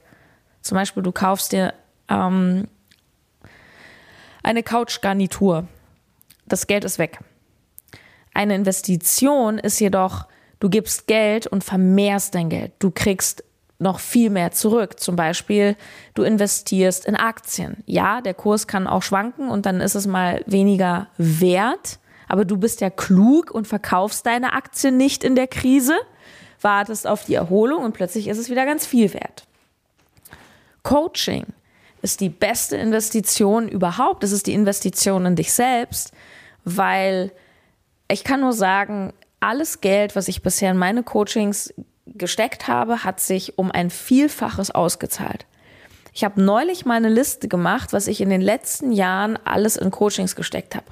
Zum 0.60 0.74
Beispiel, 0.74 1.04
du 1.04 1.12
kaufst 1.12 1.52
dir 1.52 1.74
ähm, 2.08 2.66
eine 4.42 4.64
Couchgarnitur 4.64 5.68
das 6.50 6.66
Geld 6.66 6.84
ist 6.84 6.98
weg. 6.98 7.20
Eine 8.34 8.54
Investition 8.54 9.58
ist 9.58 9.80
jedoch, 9.80 10.26
du 10.58 10.68
gibst 10.68 11.06
Geld 11.06 11.46
und 11.46 11.64
vermehrst 11.64 12.34
dein 12.34 12.48
Geld. 12.48 12.72
Du 12.78 12.90
kriegst 12.90 13.44
noch 13.80 13.98
viel 13.98 14.30
mehr 14.30 14.52
zurück. 14.52 15.00
Zum 15.00 15.16
Beispiel, 15.16 15.76
du 16.14 16.22
investierst 16.22 17.06
in 17.06 17.16
Aktien. 17.16 17.82
Ja, 17.86 18.20
der 18.20 18.34
Kurs 18.34 18.66
kann 18.66 18.86
auch 18.86 19.02
schwanken 19.02 19.48
und 19.48 19.66
dann 19.66 19.80
ist 19.80 19.94
es 19.94 20.06
mal 20.06 20.42
weniger 20.46 21.08
wert. 21.16 21.98
Aber 22.28 22.44
du 22.44 22.56
bist 22.56 22.80
ja 22.80 22.90
klug 22.90 23.50
und 23.50 23.66
verkaufst 23.66 24.26
deine 24.26 24.52
Aktien 24.52 24.96
nicht 24.96 25.24
in 25.24 25.34
der 25.34 25.48
Krise, 25.48 25.96
wartest 26.60 27.06
auf 27.06 27.24
die 27.24 27.34
Erholung 27.34 27.82
und 27.82 27.92
plötzlich 27.92 28.28
ist 28.28 28.38
es 28.38 28.50
wieder 28.50 28.66
ganz 28.66 28.86
viel 28.86 29.12
wert. 29.14 29.44
Coaching 30.82 31.46
ist 32.02 32.20
die 32.20 32.28
beste 32.28 32.76
Investition 32.76 33.68
überhaupt. 33.68 34.24
Es 34.24 34.32
ist 34.32 34.46
die 34.46 34.54
Investition 34.54 35.26
in 35.26 35.36
dich 35.36 35.52
selbst, 35.52 36.12
weil 36.64 37.32
ich 38.08 38.24
kann 38.24 38.40
nur 38.40 38.52
sagen, 38.52 39.12
alles 39.40 39.80
Geld, 39.80 40.16
was 40.16 40.28
ich 40.28 40.42
bisher 40.42 40.70
in 40.70 40.76
meine 40.76 41.02
Coachings 41.02 41.72
gesteckt 42.14 42.68
habe, 42.68 43.04
hat 43.04 43.20
sich 43.20 43.58
um 43.58 43.70
ein 43.70 43.90
Vielfaches 43.90 44.70
ausgezahlt. 44.70 45.46
Ich 46.12 46.24
habe 46.24 46.42
neulich 46.42 46.84
meine 46.84 47.08
Liste 47.08 47.48
gemacht, 47.48 47.92
was 47.92 48.06
ich 48.06 48.20
in 48.20 48.30
den 48.30 48.40
letzten 48.40 48.92
Jahren 48.92 49.38
alles 49.44 49.76
in 49.76 49.90
Coachings 49.90 50.34
gesteckt 50.34 50.74
habe. 50.74 50.86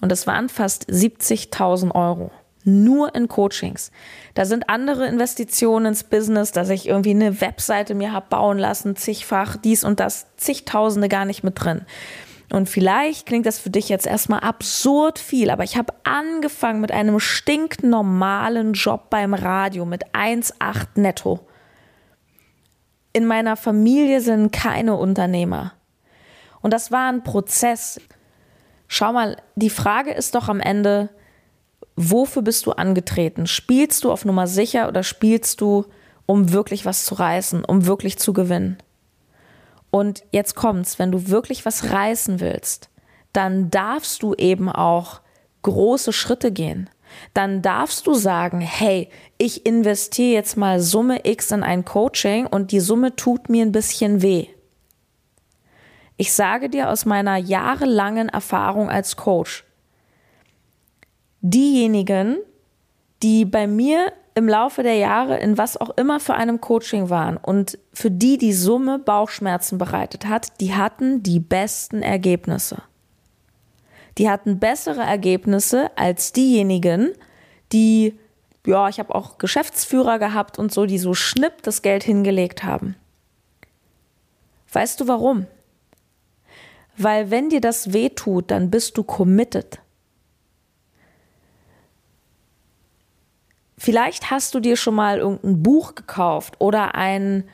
Und 0.00 0.12
das 0.12 0.26
waren 0.26 0.48
fast 0.48 0.88
70.000 0.88 1.94
Euro. 1.94 2.30
Nur 2.66 3.14
in 3.14 3.28
Coachings. 3.28 3.90
Da 4.32 4.46
sind 4.46 4.70
andere 4.70 5.06
Investitionen 5.06 5.86
ins 5.86 6.04
Business, 6.04 6.50
dass 6.50 6.70
ich 6.70 6.88
irgendwie 6.88 7.10
eine 7.10 7.42
Webseite 7.42 7.94
mir 7.94 8.12
habe 8.12 8.26
bauen 8.30 8.58
lassen, 8.58 8.96
zigfach, 8.96 9.56
dies 9.56 9.84
und 9.84 10.00
das, 10.00 10.26
zigtausende 10.38 11.08
gar 11.08 11.26
nicht 11.26 11.44
mit 11.44 11.62
drin. 11.62 11.82
Und 12.50 12.68
vielleicht 12.68 13.26
klingt 13.26 13.46
das 13.46 13.58
für 13.58 13.70
dich 13.70 13.88
jetzt 13.88 14.06
erstmal 14.06 14.40
absurd 14.40 15.18
viel, 15.18 15.50
aber 15.50 15.64
ich 15.64 15.76
habe 15.76 15.94
angefangen 16.04 16.80
mit 16.80 16.92
einem 16.92 17.18
stinknormalen 17.18 18.74
Job 18.74 19.10
beim 19.10 19.34
Radio 19.34 19.86
mit 19.86 20.14
1,8 20.14 21.00
netto. 21.00 21.46
In 23.12 23.26
meiner 23.26 23.56
Familie 23.56 24.20
sind 24.20 24.52
keine 24.52 24.96
Unternehmer. 24.96 25.72
Und 26.60 26.72
das 26.72 26.90
war 26.90 27.10
ein 27.10 27.22
Prozess. 27.22 28.00
Schau 28.88 29.12
mal, 29.12 29.36
die 29.54 29.70
Frage 29.70 30.12
ist 30.12 30.34
doch 30.34 30.48
am 30.48 30.60
Ende, 30.60 31.10
wofür 31.96 32.42
bist 32.42 32.66
du 32.66 32.72
angetreten? 32.72 33.46
Spielst 33.46 34.04
du 34.04 34.12
auf 34.12 34.24
Nummer 34.24 34.46
sicher 34.46 34.88
oder 34.88 35.02
spielst 35.02 35.60
du, 35.60 35.86
um 36.26 36.52
wirklich 36.52 36.86
was 36.86 37.04
zu 37.04 37.14
reißen, 37.14 37.64
um 37.64 37.86
wirklich 37.86 38.18
zu 38.18 38.32
gewinnen? 38.32 38.78
Und 39.94 40.24
jetzt 40.32 40.56
kommt's, 40.56 40.98
wenn 40.98 41.12
du 41.12 41.28
wirklich 41.28 41.64
was 41.64 41.92
reißen 41.92 42.40
willst, 42.40 42.90
dann 43.32 43.70
darfst 43.70 44.24
du 44.24 44.34
eben 44.34 44.68
auch 44.68 45.20
große 45.62 46.12
Schritte 46.12 46.50
gehen. 46.50 46.90
Dann 47.32 47.62
darfst 47.62 48.08
du 48.08 48.14
sagen, 48.14 48.60
hey, 48.60 49.08
ich 49.38 49.64
investiere 49.64 50.32
jetzt 50.32 50.56
mal 50.56 50.80
Summe 50.80 51.20
X 51.22 51.52
in 51.52 51.62
ein 51.62 51.84
Coaching 51.84 52.48
und 52.48 52.72
die 52.72 52.80
Summe 52.80 53.14
tut 53.14 53.48
mir 53.48 53.64
ein 53.64 53.70
bisschen 53.70 54.20
weh. 54.20 54.48
Ich 56.16 56.32
sage 56.32 56.68
dir 56.68 56.90
aus 56.90 57.04
meiner 57.04 57.36
jahrelangen 57.36 58.28
Erfahrung 58.28 58.90
als 58.90 59.14
Coach, 59.14 59.62
diejenigen, 61.40 62.38
die 63.22 63.44
bei 63.44 63.68
mir 63.68 64.12
im 64.34 64.48
Laufe 64.48 64.82
der 64.82 64.96
Jahre 64.96 65.38
in 65.38 65.56
was 65.58 65.76
auch 65.76 65.90
immer 65.96 66.18
für 66.18 66.34
einem 66.34 66.60
Coaching 66.60 67.08
waren 67.08 67.36
und 67.36 67.78
für 67.92 68.10
die 68.10 68.36
die 68.36 68.52
Summe 68.52 68.98
Bauchschmerzen 68.98 69.78
bereitet 69.78 70.26
hat, 70.26 70.60
die 70.60 70.74
hatten 70.74 71.22
die 71.22 71.38
besten 71.38 72.02
Ergebnisse. 72.02 72.82
Die 74.18 74.28
hatten 74.28 74.58
bessere 74.58 75.02
Ergebnisse 75.02 75.90
als 75.96 76.32
diejenigen, 76.32 77.12
die, 77.72 78.18
ja, 78.66 78.88
ich 78.88 78.98
habe 78.98 79.14
auch 79.14 79.38
Geschäftsführer 79.38 80.18
gehabt 80.18 80.58
und 80.58 80.72
so, 80.72 80.86
die 80.86 80.98
so 80.98 81.14
schnipp 81.14 81.62
das 81.62 81.82
Geld 81.82 82.02
hingelegt 82.02 82.64
haben. 82.64 82.96
Weißt 84.72 85.00
du 85.00 85.08
warum? 85.08 85.46
Weil 86.96 87.30
wenn 87.30 87.48
dir 87.48 87.60
das 87.60 87.92
weh 87.92 88.08
tut, 88.08 88.50
dann 88.50 88.70
bist 88.70 88.96
du 88.96 89.04
committed. 89.04 89.80
Vielleicht 93.84 94.30
hast 94.30 94.54
du 94.54 94.60
dir 94.60 94.76
schon 94.76 94.94
mal 94.94 95.18
irgendein 95.18 95.62
Buch 95.62 95.94
gekauft 95.94 96.54
oder 96.58 96.94
ein 96.94 97.44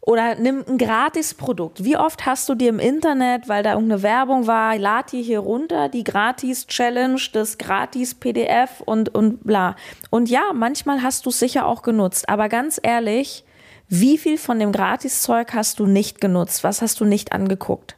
oder 0.00 0.36
nimm 0.36 0.64
ein 0.64 0.78
Gratisprodukt. 0.78 1.82
Wie 1.82 1.96
oft 1.96 2.24
hast 2.24 2.48
du 2.48 2.54
dir 2.54 2.68
im 2.68 2.78
Internet, 2.78 3.48
weil 3.48 3.64
da 3.64 3.72
irgendeine 3.72 4.04
Werbung 4.04 4.46
war, 4.46 4.78
lad 4.78 5.10
dir 5.10 5.20
hier 5.20 5.40
runter 5.40 5.88
die 5.88 6.04
Gratis-Challenge, 6.04 7.20
das 7.32 7.58
Gratis-PDF 7.58 8.80
und, 8.82 9.12
und 9.12 9.42
bla. 9.42 9.74
Und 10.10 10.30
ja, 10.30 10.52
manchmal 10.54 11.02
hast 11.02 11.26
du 11.26 11.30
es 11.30 11.40
sicher 11.40 11.66
auch 11.66 11.82
genutzt. 11.82 12.28
Aber 12.28 12.48
ganz 12.48 12.78
ehrlich, 12.80 13.44
wie 13.88 14.18
viel 14.18 14.38
von 14.38 14.60
dem 14.60 14.70
Gratiszeug 14.70 15.52
hast 15.52 15.80
du 15.80 15.86
nicht 15.86 16.20
genutzt? 16.20 16.62
Was 16.62 16.80
hast 16.80 17.00
du 17.00 17.04
nicht 17.04 17.32
angeguckt? 17.32 17.96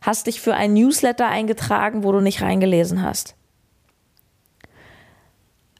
Hast 0.00 0.26
dich 0.26 0.40
für 0.40 0.54
ein 0.54 0.72
Newsletter 0.72 1.28
eingetragen, 1.28 2.02
wo 2.02 2.12
du 2.12 2.22
nicht 2.22 2.40
reingelesen 2.40 3.02
hast? 3.02 3.34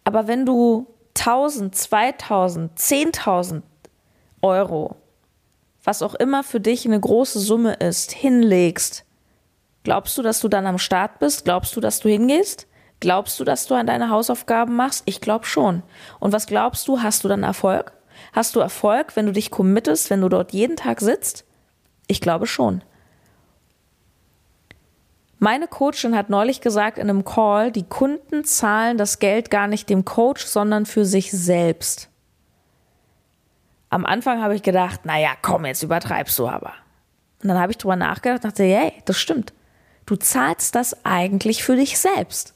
Aber 0.05 0.29
wenn 0.29 0.45
du 0.45 0.87
1000, 1.19 1.75
2000, 1.75 2.79
10.000 2.79 3.63
Euro, 4.43 4.97
was 5.83 6.03
auch 6.03 6.15
immer 6.15 6.45
für 6.45 6.61
dich 6.61 6.87
eine 6.87 7.01
große 7.01 7.41
Summe 7.41 7.75
ist, 7.75 8.13
hinlegst, 8.13 9.05
glaubst 9.83 10.17
du, 10.19 10.23
dass 10.23 10.41
du 10.41 10.49
dann 10.49 10.67
am 10.67 10.79
Start 10.79 11.19
bist? 11.19 11.45
Glaubst 11.45 11.75
du, 11.75 11.81
dass 11.81 12.01
du 12.01 12.09
hingehst? 12.09 12.67
Glaubst 13.01 13.39
du, 13.39 13.45
dass 13.45 13.67
du 13.67 13.75
an 13.75 13.87
deine 13.87 14.11
Hausaufgaben 14.11 14.75
machst? 14.75 15.03
Ich 15.07 15.21
glaube 15.21 15.47
schon. 15.47 15.83
Und 16.21 16.33
was 16.33 16.47
glaubst 16.47 16.89
du, 16.89 17.01
hast 17.01 17.25
du 17.25 17.29
dann 17.29 17.43
Erfolg? 17.43 17.93
Hast 18.33 18.57
du 18.57 18.61
Erfolg, 18.61 19.17
wenn 19.17 19.27
du 19.27 19.33
dich 19.33 19.51
committest, 19.51 20.11
wenn 20.11 20.21
du 20.21 20.29
dort 20.29 20.53
jeden 20.53 20.77
Tag 20.77 21.01
sitzt? 21.01 21.45
Ich 22.09 22.21
glaube 22.21 22.47
schon. 22.47 22.83
Meine 25.39 25.69
Coachin 25.69 26.17
hat 26.17 26.31
neulich 26.31 26.61
gesagt 26.61 26.99
in 26.99 27.09
einem 27.09 27.25
Call, 27.25 27.71
die 27.71 27.85
Kunden 27.85 28.45
zahlen 28.45 28.99
das 28.99 29.21
Geld 29.21 29.51
gar 29.51 29.69
nicht 29.69 29.89
dem 29.89 30.05
Coach, 30.05 30.45
sondern 30.45 30.85
für 30.85 31.05
sich 31.05 31.31
selbst. 31.31 32.09
Am 33.89 34.05
Anfang 34.05 34.43
habe 34.43 34.57
ich 34.57 34.63
gedacht, 34.63 35.07
naja, 35.07 35.31
komm, 35.41 35.65
jetzt 35.65 35.83
übertreibst 35.83 36.39
du 36.39 36.49
aber. 36.49 36.75
Und 37.43 37.49
dann 37.49 37.59
habe 37.59 37.71
ich 37.71 37.79
drüber 37.79 37.97
nachgedacht 37.97 38.45
und 38.45 38.51
dachte, 38.51 38.65
hey, 38.65 38.93
das 39.05 39.17
stimmt. 39.17 39.53
Du 40.07 40.17
zahlst 40.17 40.75
das 40.75 41.05
eigentlich 41.05 41.63
für 41.63 41.77
dich 41.77 41.99
selbst. 41.99 42.55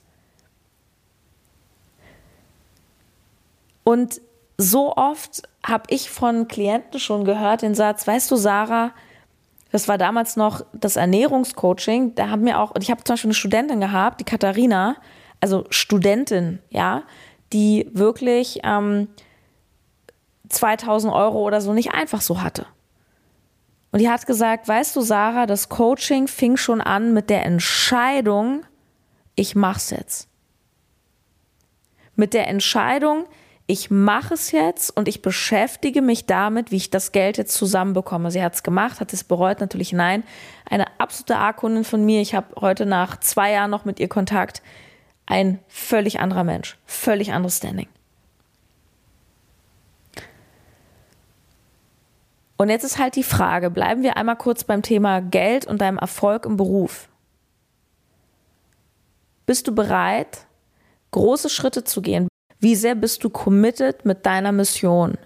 Und 3.84 4.20
so 4.58 4.96
oft 4.96 5.42
habe 5.64 5.84
ich 5.88 6.10
von 6.10 6.48
Klienten 6.48 6.98
schon 6.98 7.24
gehört 7.24 7.62
den 7.62 7.74
Satz, 7.74 8.06
weißt 8.06 8.30
du, 8.30 8.36
Sarah, 8.36 8.92
das 9.72 9.88
war 9.88 9.98
damals 9.98 10.36
noch 10.36 10.64
das 10.72 10.96
Ernährungscoaching. 10.96 12.14
Da 12.14 12.28
haben 12.28 12.44
wir 12.44 12.60
auch, 12.60 12.72
ich 12.78 12.90
habe 12.90 13.02
zum 13.04 13.14
Beispiel 13.14 13.28
eine 13.28 13.34
Studentin 13.34 13.80
gehabt, 13.80 14.20
die 14.20 14.24
Katharina, 14.24 14.96
also 15.40 15.64
Studentin, 15.70 16.60
ja, 16.70 17.02
die 17.52 17.88
wirklich 17.92 18.60
ähm, 18.64 19.08
2000 20.50 21.12
Euro 21.12 21.42
oder 21.42 21.62
so 21.62 21.72
nicht 21.72 21.94
einfach 21.94 22.20
so 22.20 22.42
hatte. 22.42 22.66
Und 23.92 24.00
die 24.00 24.10
hat 24.10 24.26
gesagt, 24.26 24.68
weißt 24.68 24.94
du, 24.94 25.00
Sarah, 25.00 25.46
das 25.46 25.70
Coaching 25.70 26.28
fing 26.28 26.56
schon 26.56 26.80
an 26.80 27.14
mit 27.14 27.30
der 27.30 27.44
Entscheidung, 27.44 28.64
ich 29.34 29.54
mach's 29.54 29.90
jetzt. 29.90 30.28
Mit 32.14 32.34
der 32.34 32.46
Entscheidung, 32.48 33.24
ich 33.66 33.90
mache 33.90 34.34
es 34.34 34.50
jetzt 34.50 34.94
und 34.96 35.08
ich 35.08 35.22
beschäftige 35.22 36.02
mich 36.02 36.26
damit, 36.26 36.70
wie 36.70 36.76
ich 36.76 36.90
das 36.90 37.12
Geld 37.12 37.38
jetzt 37.38 37.54
zusammenbekomme. 37.54 38.30
Sie 38.30 38.42
hat 38.42 38.54
es 38.54 38.62
gemacht, 38.62 39.00
hat 39.00 39.12
es 39.12 39.24
bereut, 39.24 39.60
natürlich 39.60 39.92
nein. 39.92 40.24
Eine 40.68 40.86
absolute 41.00 41.36
A-Kundin 41.38 41.84
von 41.84 42.04
mir. 42.04 42.20
Ich 42.20 42.34
habe 42.34 42.60
heute 42.60 42.86
nach 42.86 43.20
zwei 43.20 43.52
Jahren 43.52 43.70
noch 43.70 43.84
mit 43.84 44.00
ihr 44.00 44.08
Kontakt. 44.08 44.62
Ein 45.26 45.60
völlig 45.68 46.18
anderer 46.18 46.44
Mensch, 46.44 46.76
völlig 46.86 47.32
anderes 47.32 47.58
Standing. 47.58 47.88
Und 52.56 52.68
jetzt 52.68 52.84
ist 52.84 52.98
halt 52.98 53.16
die 53.16 53.22
Frage, 53.22 53.70
bleiben 53.70 54.02
wir 54.02 54.16
einmal 54.16 54.36
kurz 54.36 54.64
beim 54.64 54.82
Thema 54.82 55.20
Geld 55.20 55.66
und 55.66 55.80
deinem 55.80 55.98
Erfolg 55.98 56.46
im 56.46 56.56
Beruf. 56.56 57.08
Bist 59.46 59.66
du 59.66 59.74
bereit, 59.74 60.46
große 61.10 61.48
Schritte 61.48 61.84
zu 61.84 62.02
gehen? 62.02 62.28
Wie 62.62 62.76
sehr 62.76 62.94
bist 62.94 63.24
du 63.24 63.28
committed 63.28 64.04
mit 64.04 64.24
deiner 64.24 64.52
Mission? 64.52 65.18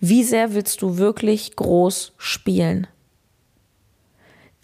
Wie 0.00 0.24
sehr 0.24 0.52
willst 0.52 0.82
du 0.82 0.98
wirklich 0.98 1.54
groß 1.54 2.12
spielen? 2.16 2.88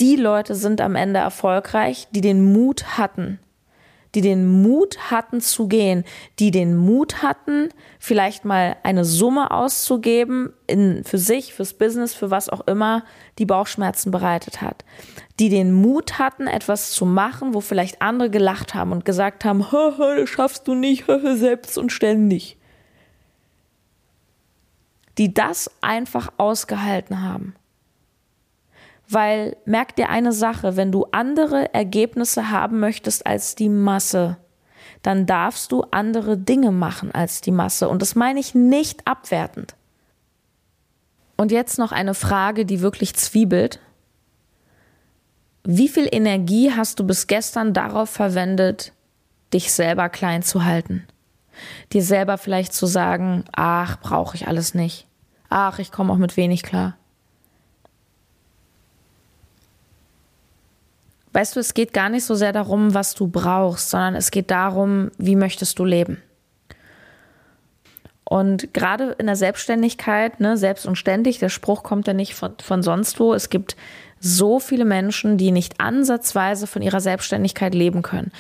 Die 0.01 0.17
Leute 0.17 0.57
sind 0.57 0.81
am 0.81 0.97
Ende 0.97 1.21
erfolgreich, 1.21 2.09
die 2.11 2.21
den 2.21 2.53
Mut 2.53 2.99
hatten, 2.99 3.39
die 4.15 4.21
den 4.21 4.47
Mut 4.47 5.11
hatten 5.11 5.41
zu 5.41 5.69
gehen, 5.69 6.05
die 6.39 6.51
den 6.51 6.77
Mut 6.77 7.23
hatten, 7.23 7.69
vielleicht 7.99 8.45
mal 8.45 8.77
eine 8.83 9.05
Summe 9.05 9.51
auszugeben 9.51 10.53
in, 10.67 11.05
für 11.05 11.19
sich, 11.19 11.55
fürs 11.55 11.75
Business, 11.75 12.15
für 12.15 12.31
was 12.31 12.49
auch 12.49 12.67
immer 12.67 13.05
die 13.39 13.47
Bauchschmerzen 13.47 14.11
bereitet 14.11 14.63
hat, 14.63 14.85
die 15.39 15.49
den 15.49 15.73
Mut 15.73 16.19
hatten, 16.19 16.47
etwas 16.47 16.93
zu 16.93 17.05
machen, 17.05 17.55
wo 17.55 17.61
vielleicht 17.61 18.01
andere 18.03 18.31
gelacht 18.31 18.75
haben 18.75 18.93
und 18.93 19.05
gesagt 19.05 19.45
haben, 19.45 19.65
das 19.71 20.29
schaffst 20.29 20.67
du 20.67 20.75
nicht, 20.75 21.05
selbst 21.35 21.79
und 21.79 21.93
ständig. 21.93 22.57
Die 25.19 25.35
das 25.35 25.71
einfach 25.81 26.33
ausgehalten 26.37 27.23
haben. 27.23 27.55
Weil 29.11 29.57
merk 29.65 29.97
dir 29.97 30.11
eine 30.11 30.33
Sache, 30.33 30.77
wenn 30.77 30.93
du 30.93 31.07
andere 31.13 31.73
Ergebnisse 31.73 32.51
haben 32.51 32.79
möchtest 32.79 33.27
als 33.27 33.55
die 33.55 33.71
Masse, 33.71 34.37
dann 35.03 35.27
darfst 35.27 35.73
du 35.73 35.85
andere 35.91 36.37
Dinge 36.37 36.73
machen 36.73 37.13
als 37.13 37.41
die 37.41 37.51
Masse. 37.51 37.89
Und 37.89 38.03
das 38.03 38.15
meine 38.15 38.41
ich 38.41 38.55
nicht 38.55 39.07
abwertend. 39.07 39.75
Und 41.37 41.53
jetzt 41.53 41.79
noch 41.79 41.93
eine 41.93 42.15
Frage, 42.15 42.67
die 42.67 42.81
wirklich 42.81 43.15
zwiebelt. 43.15 43.81
Wie 45.65 45.89
viel 45.89 46.09
Energie 46.11 46.73
hast 46.73 46.99
du 46.99 47.07
bis 47.07 47.27
gestern 47.27 47.73
darauf 47.73 48.11
verwendet, 48.11 48.93
dich 49.55 49.73
selber 49.73 50.09
klein 50.09 50.43
zu 50.43 50.65
halten? 50.65 51.07
Dir 51.93 52.03
selber 52.03 52.39
vielleicht 52.39 52.73
zu 52.73 52.87
sagen, 52.87 53.45
ach, 53.53 54.01
brauche 54.01 54.37
ich 54.37 54.49
alles 54.49 54.75
nicht. 54.75 55.07
Ach, 55.49 55.79
ich 55.79 55.93
komme 55.93 56.13
auch 56.13 56.19
mit 56.19 56.37
wenig 56.37 56.63
klar. 56.63 56.97
Weißt 61.39 61.55
du, 61.55 61.61
es 61.61 61.73
geht 61.73 61.93
gar 61.93 62.09
nicht 62.09 62.25
so 62.25 62.35
sehr 62.35 62.53
darum, 62.53 62.95
was 62.95 63.15
du 63.15 63.29
brauchst, 63.29 63.91
sondern 63.91 64.17
es 64.17 64.33
geht 64.33 64.51
darum, 64.51 65.13
wie 65.19 65.37
möchtest 65.37 65.79
du 65.79 65.85
leben. 65.85 66.21
Und 68.25 68.75
gerade 68.75 69.15
in 69.19 69.27
der 69.27 69.37
Selbstständigkeit, 69.37 70.41
ne, 70.41 70.57
selbst 70.57 70.85
und 70.85 70.97
ständig, 70.97 71.39
der 71.39 71.49
Spruch 71.49 71.85
kommt 71.85 72.09
ja 72.09 72.13
nicht 72.13 72.35
von, 72.35 72.55
von 72.61 72.83
sonst 72.83 73.21
wo. 73.21 73.35
Es 73.35 73.51
gibt 73.51 73.77
so 74.19 74.59
viele 74.59 74.85
Menschen, 74.85 75.39
die 75.39 75.53
nicht 75.53 75.81
ansatzweise 75.81 76.67
von 76.67 76.83
ihrer 76.83 76.99
Selbstständigkeit 76.99 77.73
leben 77.73 78.03
können. 78.03 78.33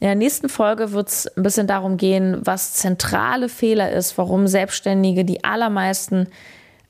In 0.00 0.08
der 0.08 0.16
nächsten 0.16 0.48
Folge 0.48 0.90
wird 0.90 1.06
es 1.06 1.28
ein 1.28 1.44
bisschen 1.44 1.68
darum 1.68 1.98
gehen, 1.98 2.40
was 2.42 2.72
zentrale 2.72 3.48
Fehler 3.48 3.92
ist, 3.92 4.18
warum 4.18 4.48
Selbstständige 4.48 5.24
die 5.24 5.44
allermeisten 5.44 6.26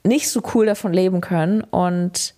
nicht 0.04 0.30
so 0.30 0.40
cool 0.54 0.64
davon 0.64 0.94
leben 0.94 1.20
können 1.20 1.60
und 1.60 2.32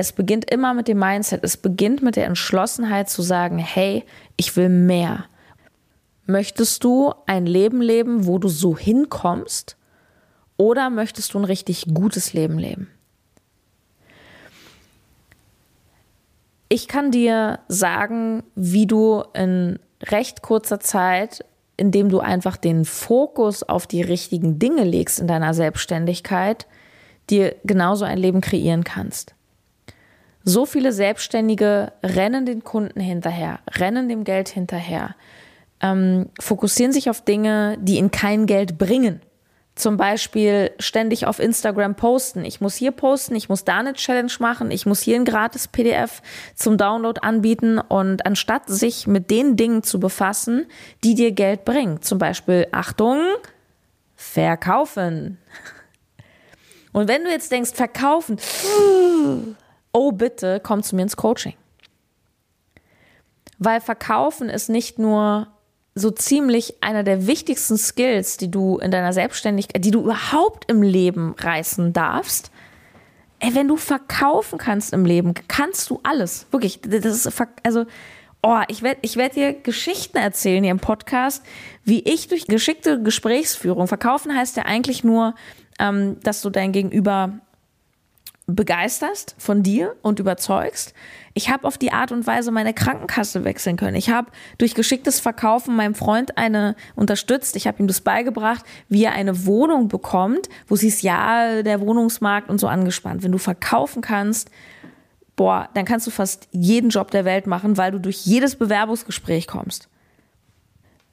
es 0.00 0.12
beginnt 0.12 0.50
immer 0.50 0.72
mit 0.72 0.88
dem 0.88 0.98
Mindset, 0.98 1.44
es 1.44 1.58
beginnt 1.58 2.00
mit 2.00 2.16
der 2.16 2.24
Entschlossenheit 2.24 3.10
zu 3.10 3.20
sagen, 3.20 3.58
hey, 3.58 4.02
ich 4.38 4.56
will 4.56 4.70
mehr. 4.70 5.26
Möchtest 6.24 6.84
du 6.84 7.12
ein 7.26 7.44
Leben 7.44 7.82
leben, 7.82 8.26
wo 8.26 8.38
du 8.38 8.48
so 8.48 8.78
hinkommst? 8.78 9.76
Oder 10.56 10.88
möchtest 10.88 11.34
du 11.34 11.38
ein 11.38 11.44
richtig 11.44 11.84
gutes 11.92 12.32
Leben 12.32 12.58
leben? 12.58 12.88
Ich 16.70 16.88
kann 16.88 17.10
dir 17.10 17.58
sagen, 17.68 18.42
wie 18.54 18.86
du 18.86 19.22
in 19.34 19.78
recht 20.04 20.40
kurzer 20.40 20.80
Zeit, 20.80 21.44
indem 21.76 22.08
du 22.08 22.20
einfach 22.20 22.56
den 22.56 22.86
Fokus 22.86 23.62
auf 23.62 23.86
die 23.86 24.00
richtigen 24.00 24.58
Dinge 24.58 24.84
legst 24.84 25.20
in 25.20 25.26
deiner 25.26 25.52
Selbstständigkeit, 25.52 26.66
dir 27.28 27.56
genauso 27.64 28.06
ein 28.06 28.16
Leben 28.16 28.40
kreieren 28.40 28.84
kannst. 28.84 29.34
So 30.42 30.64
viele 30.64 30.92
Selbstständige 30.92 31.92
rennen 32.02 32.46
den 32.46 32.64
Kunden 32.64 33.00
hinterher, 33.00 33.60
rennen 33.72 34.08
dem 34.08 34.24
Geld 34.24 34.48
hinterher, 34.48 35.14
ähm, 35.82 36.30
fokussieren 36.40 36.92
sich 36.92 37.10
auf 37.10 37.22
Dinge, 37.22 37.76
die 37.80 37.98
ihnen 37.98 38.10
kein 38.10 38.46
Geld 38.46 38.78
bringen. 38.78 39.20
Zum 39.74 39.96
Beispiel 39.96 40.72
ständig 40.78 41.26
auf 41.26 41.38
Instagram 41.38 41.94
posten. 41.94 42.44
Ich 42.44 42.60
muss 42.60 42.74
hier 42.74 42.90
posten, 42.90 43.34
ich 43.34 43.48
muss 43.48 43.64
da 43.64 43.78
eine 43.78 43.94
Challenge 43.94 44.32
machen, 44.38 44.70
ich 44.70 44.84
muss 44.84 45.00
hier 45.00 45.16
ein 45.16 45.24
gratis 45.24 45.68
PDF 45.68 46.22
zum 46.54 46.76
Download 46.76 47.20
anbieten 47.22 47.78
und 47.78 48.26
anstatt 48.26 48.68
sich 48.68 49.06
mit 49.06 49.30
den 49.30 49.56
Dingen 49.56 49.82
zu 49.82 50.00
befassen, 50.00 50.66
die 51.04 51.14
dir 51.14 51.32
Geld 51.32 51.64
bringen, 51.64 52.02
zum 52.02 52.18
Beispiel 52.18 52.66
Achtung, 52.72 53.22
verkaufen. 54.16 55.38
Und 56.92 57.08
wenn 57.08 57.24
du 57.24 57.30
jetzt 57.30 57.52
denkst, 57.52 57.72
verkaufen, 57.72 58.38
oh 59.92 60.12
bitte, 60.12 60.60
komm 60.62 60.82
zu 60.82 60.96
mir 60.96 61.02
ins 61.02 61.16
Coaching. 61.16 61.54
Weil 63.58 63.80
Verkaufen 63.80 64.48
ist 64.48 64.68
nicht 64.68 64.98
nur 64.98 65.48
so 65.94 66.10
ziemlich 66.10 66.82
einer 66.82 67.02
der 67.02 67.26
wichtigsten 67.26 67.76
Skills, 67.76 68.36
die 68.36 68.50
du 68.50 68.78
in 68.78 68.90
deiner 68.90 69.12
Selbstständigkeit, 69.12 69.84
die 69.84 69.90
du 69.90 70.02
überhaupt 70.02 70.70
im 70.70 70.82
Leben 70.82 71.34
reißen 71.38 71.92
darfst. 71.92 72.50
Ey, 73.38 73.54
wenn 73.54 73.68
du 73.68 73.76
verkaufen 73.76 74.58
kannst 74.58 74.92
im 74.92 75.04
Leben, 75.04 75.34
kannst 75.48 75.90
du 75.90 76.00
alles. 76.02 76.46
Wirklich, 76.50 76.80
das 76.82 77.26
ist, 77.26 77.42
also, 77.62 77.86
oh, 78.42 78.60
ich 78.68 78.82
werde 78.82 79.00
ich 79.02 79.16
werd 79.16 79.36
dir 79.36 79.52
Geschichten 79.54 80.18
erzählen 80.18 80.62
hier 80.62 80.70
im 80.70 80.80
Podcast, 80.80 81.42
wie 81.84 82.00
ich 82.00 82.28
durch 82.28 82.46
geschickte 82.46 83.02
Gesprächsführung, 83.02 83.86
verkaufen 83.88 84.34
heißt 84.34 84.56
ja 84.56 84.64
eigentlich 84.64 85.04
nur, 85.04 85.34
ähm, 85.78 86.18
dass 86.22 86.42
du 86.42 86.50
dein 86.50 86.72
Gegenüber 86.72 87.40
begeisterst 88.54 89.34
von 89.38 89.62
dir 89.62 89.96
und 90.02 90.18
überzeugst. 90.18 90.94
Ich 91.34 91.48
habe 91.48 91.66
auf 91.66 91.78
die 91.78 91.92
Art 91.92 92.12
und 92.12 92.26
Weise 92.26 92.50
meine 92.50 92.74
Krankenkasse 92.74 93.44
wechseln 93.44 93.76
können. 93.76 93.96
Ich 93.96 94.10
habe 94.10 94.30
durch 94.58 94.74
geschicktes 94.74 95.20
Verkaufen 95.20 95.76
meinem 95.76 95.94
Freund 95.94 96.36
eine 96.36 96.74
unterstützt. 96.96 97.56
Ich 97.56 97.66
habe 97.66 97.82
ihm 97.82 97.86
das 97.86 98.00
beigebracht, 98.00 98.64
wie 98.88 99.04
er 99.04 99.12
eine 99.12 99.46
Wohnung 99.46 99.88
bekommt, 99.88 100.48
wo 100.66 100.74
es 100.74 101.02
ja 101.02 101.62
der 101.62 101.80
Wohnungsmarkt 101.80 102.50
und 102.50 102.58
so 102.58 102.66
angespannt. 102.66 103.22
Wenn 103.22 103.32
du 103.32 103.38
verkaufen 103.38 104.02
kannst, 104.02 104.50
boah, 105.36 105.68
dann 105.74 105.84
kannst 105.84 106.06
du 106.06 106.10
fast 106.10 106.48
jeden 106.50 106.90
Job 106.90 107.10
der 107.10 107.24
Welt 107.24 107.46
machen, 107.46 107.76
weil 107.76 107.92
du 107.92 107.98
durch 107.98 108.26
jedes 108.26 108.56
Bewerbungsgespräch 108.56 109.46
kommst. 109.46 109.88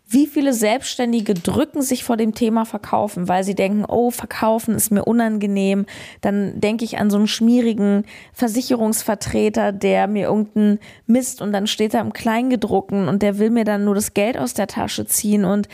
Wie 0.09 0.25
viele 0.25 0.53
Selbstständige 0.53 1.33
drücken 1.33 1.81
sich 1.81 2.05
vor 2.05 2.15
dem 2.15 2.33
Thema 2.33 2.63
Verkaufen, 2.63 3.27
weil 3.27 3.43
sie 3.43 3.55
denken, 3.55 3.83
oh, 3.85 4.09
Verkaufen 4.09 4.73
ist 4.73 4.89
mir 4.89 5.03
unangenehm. 5.03 5.85
Dann 6.21 6.61
denke 6.61 6.85
ich 6.85 6.97
an 6.97 7.09
so 7.09 7.17
einen 7.17 7.27
schmierigen 7.27 8.05
Versicherungsvertreter, 8.31 9.73
der 9.73 10.07
mir 10.07 10.27
irgendeinen 10.27 10.79
Mist 11.07 11.41
und 11.41 11.51
dann 11.51 11.67
steht 11.67 11.93
er 11.93 11.99
im 11.99 12.13
Kleingedruckten 12.13 13.09
und 13.09 13.21
der 13.21 13.37
will 13.37 13.49
mir 13.49 13.65
dann 13.65 13.83
nur 13.83 13.95
das 13.95 14.13
Geld 14.13 14.37
aus 14.37 14.53
der 14.53 14.67
Tasche 14.67 15.05
ziehen. 15.05 15.43
Und 15.43 15.67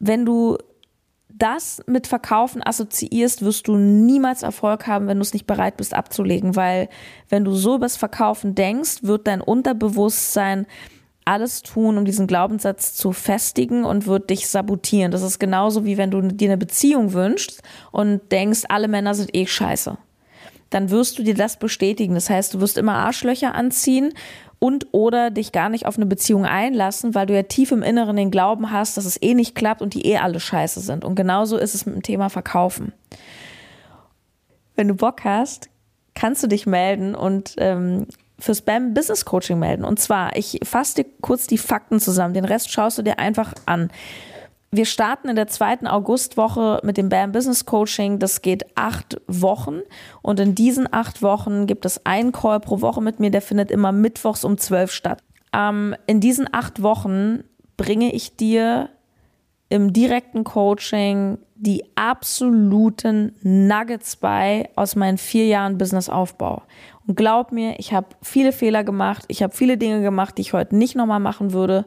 wenn 0.00 0.26
du 0.26 0.58
das 1.28 1.82
mit 1.86 2.08
Verkaufen 2.08 2.66
assoziierst, 2.66 3.42
wirst 3.42 3.68
du 3.68 3.76
niemals 3.76 4.42
Erfolg 4.42 4.88
haben, 4.88 5.06
wenn 5.06 5.18
du 5.18 5.22
es 5.22 5.32
nicht 5.32 5.46
bereit 5.46 5.76
bist 5.76 5.94
abzulegen, 5.94 6.56
weil 6.56 6.88
wenn 7.28 7.44
du 7.44 7.52
so 7.52 7.76
übers 7.76 7.96
Verkaufen 7.96 8.56
denkst, 8.56 9.04
wird 9.04 9.28
dein 9.28 9.40
Unterbewusstsein 9.40 10.66
alles 11.24 11.62
tun, 11.62 11.98
um 11.98 12.04
diesen 12.04 12.26
Glaubenssatz 12.26 12.94
zu 12.94 13.12
festigen 13.12 13.84
und 13.84 14.06
wird 14.06 14.30
dich 14.30 14.48
sabotieren. 14.48 15.12
Das 15.12 15.22
ist 15.22 15.38
genauso 15.38 15.84
wie 15.84 15.96
wenn 15.96 16.10
du 16.10 16.22
dir 16.22 16.48
eine 16.48 16.58
Beziehung 16.58 17.12
wünschst 17.12 17.62
und 17.92 18.32
denkst, 18.32 18.62
alle 18.68 18.88
Männer 18.88 19.14
sind 19.14 19.34
eh 19.34 19.46
scheiße. 19.46 19.96
Dann 20.70 20.90
wirst 20.90 21.18
du 21.18 21.22
dir 21.22 21.34
das 21.34 21.58
bestätigen. 21.58 22.14
Das 22.14 22.30
heißt, 22.30 22.54
du 22.54 22.60
wirst 22.60 22.78
immer 22.78 22.94
Arschlöcher 22.94 23.54
anziehen 23.54 24.12
und 24.60 24.88
oder 24.92 25.30
dich 25.30 25.52
gar 25.52 25.68
nicht 25.68 25.86
auf 25.86 25.96
eine 25.96 26.06
Beziehung 26.06 26.44
einlassen, 26.44 27.14
weil 27.14 27.26
du 27.26 27.34
ja 27.34 27.42
tief 27.42 27.72
im 27.72 27.82
Inneren 27.82 28.16
den 28.16 28.30
Glauben 28.30 28.70
hast, 28.70 28.96
dass 28.96 29.04
es 29.04 29.20
eh 29.20 29.34
nicht 29.34 29.54
klappt 29.54 29.82
und 29.82 29.94
die 29.94 30.06
eh 30.06 30.18
alle 30.18 30.38
scheiße 30.38 30.80
sind. 30.80 31.04
Und 31.04 31.16
genauso 31.16 31.56
ist 31.56 31.74
es 31.74 31.86
mit 31.86 31.94
dem 31.96 32.02
Thema 32.02 32.28
Verkaufen. 32.28 32.92
Wenn 34.76 34.88
du 34.88 34.94
Bock 34.94 35.24
hast, 35.24 35.70
kannst 36.14 36.42
du 36.42 36.46
dich 36.46 36.66
melden 36.66 37.14
und 37.14 37.54
ähm, 37.56 38.06
für 38.40 38.54
Spam 38.54 38.94
Business 38.94 39.24
Coaching 39.24 39.58
melden. 39.58 39.84
Und 39.84 40.00
zwar, 40.00 40.36
ich 40.36 40.60
fasse 40.64 41.02
dir 41.02 41.10
kurz 41.20 41.46
die 41.46 41.58
Fakten 41.58 42.00
zusammen. 42.00 42.34
Den 42.34 42.44
Rest 42.44 42.70
schaust 42.70 42.98
du 42.98 43.02
dir 43.02 43.18
einfach 43.18 43.52
an. 43.66 43.90
Wir 44.72 44.84
starten 44.84 45.28
in 45.28 45.34
der 45.34 45.48
zweiten 45.48 45.88
Augustwoche 45.88 46.80
mit 46.84 46.96
dem 46.96 47.08
BAM 47.08 47.32
Business 47.32 47.66
Coaching. 47.66 48.20
Das 48.20 48.40
geht 48.40 48.64
acht 48.76 49.20
Wochen. 49.26 49.80
Und 50.22 50.38
in 50.38 50.54
diesen 50.54 50.92
acht 50.92 51.22
Wochen 51.22 51.66
gibt 51.66 51.84
es 51.84 52.06
einen 52.06 52.30
Call 52.30 52.60
pro 52.60 52.80
Woche 52.80 53.00
mit 53.00 53.18
mir. 53.18 53.32
Der 53.32 53.42
findet 53.42 53.72
immer 53.72 53.90
mittwochs 53.90 54.44
um 54.44 54.58
zwölf 54.58 54.92
statt. 54.92 55.22
Ähm, 55.52 55.96
in 56.06 56.20
diesen 56.20 56.48
acht 56.52 56.82
Wochen 56.82 57.42
bringe 57.76 58.12
ich 58.12 58.36
dir 58.36 58.90
im 59.70 59.92
direkten 59.92 60.44
Coaching 60.44 61.38
die 61.54 61.84
absoluten 61.94 63.34
Nuggets 63.42 64.16
bei 64.16 64.68
aus 64.76 64.96
meinen 64.96 65.18
vier 65.18 65.46
Jahren 65.46 65.78
Businessaufbau. 65.78 66.62
Und 67.10 67.16
glaub 67.16 67.50
mir, 67.50 67.74
ich 67.80 67.92
habe 67.92 68.06
viele 68.22 68.52
Fehler 68.52 68.84
gemacht, 68.84 69.24
ich 69.26 69.42
habe 69.42 69.52
viele 69.52 69.76
Dinge 69.76 70.00
gemacht, 70.00 70.38
die 70.38 70.42
ich 70.42 70.52
heute 70.52 70.76
nicht 70.76 70.94
nochmal 70.94 71.18
machen 71.18 71.52
würde. 71.52 71.84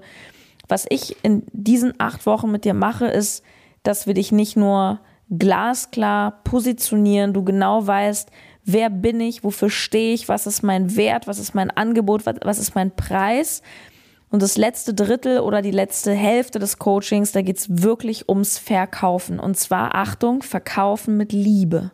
was 0.68 0.86
ich 0.90 1.16
in 1.24 1.44
diesen 1.54 1.94
acht 1.98 2.26
Wochen 2.26 2.52
mit 2.52 2.66
dir 2.66 2.74
mache, 2.74 3.06
ist, 3.06 3.42
dass 3.84 4.06
wir 4.06 4.16
dich 4.16 4.34
nicht 4.34 4.58
nur 4.58 5.00
glasklar 5.30 6.44
positionieren, 6.44 7.32
du 7.32 7.42
genau 7.46 7.88
weißt, 7.88 8.32
wer 8.66 8.90
bin 8.90 9.22
ich, 9.22 9.46
wofür 9.46 9.70
stehe 9.70 10.14
ich, 10.14 10.28
was 10.28 10.46
ist 10.46 10.62
mein 10.62 10.98
Wert, 10.98 11.26
was 11.26 11.40
ist 11.40 11.56
mein 11.56 11.72
Angebot, 11.72 12.26
was, 12.26 12.60
ist 12.60 12.76
mein 12.76 12.94
Preis. 12.94 13.62
Und 14.30 14.42
das 14.42 14.58
letzte 14.58 14.94
Drittel 14.94 15.40
oder 15.40 15.62
die 15.62 15.72
letzte 15.72 16.12
Hälfte 16.12 16.60
des 16.60 16.80
Coachings, 16.80 17.32
da 17.32 17.42
geht 17.42 17.60
es 17.60 17.82
wirklich 17.82 18.28
ums 18.28 18.58
Verkaufen. 18.58 19.40
Und 19.40 19.56
zwar, 19.56 19.96
Achtung, 19.96 20.44
Verkaufen 20.44 21.16
mit 21.16 21.32
Liebe. 21.32 21.92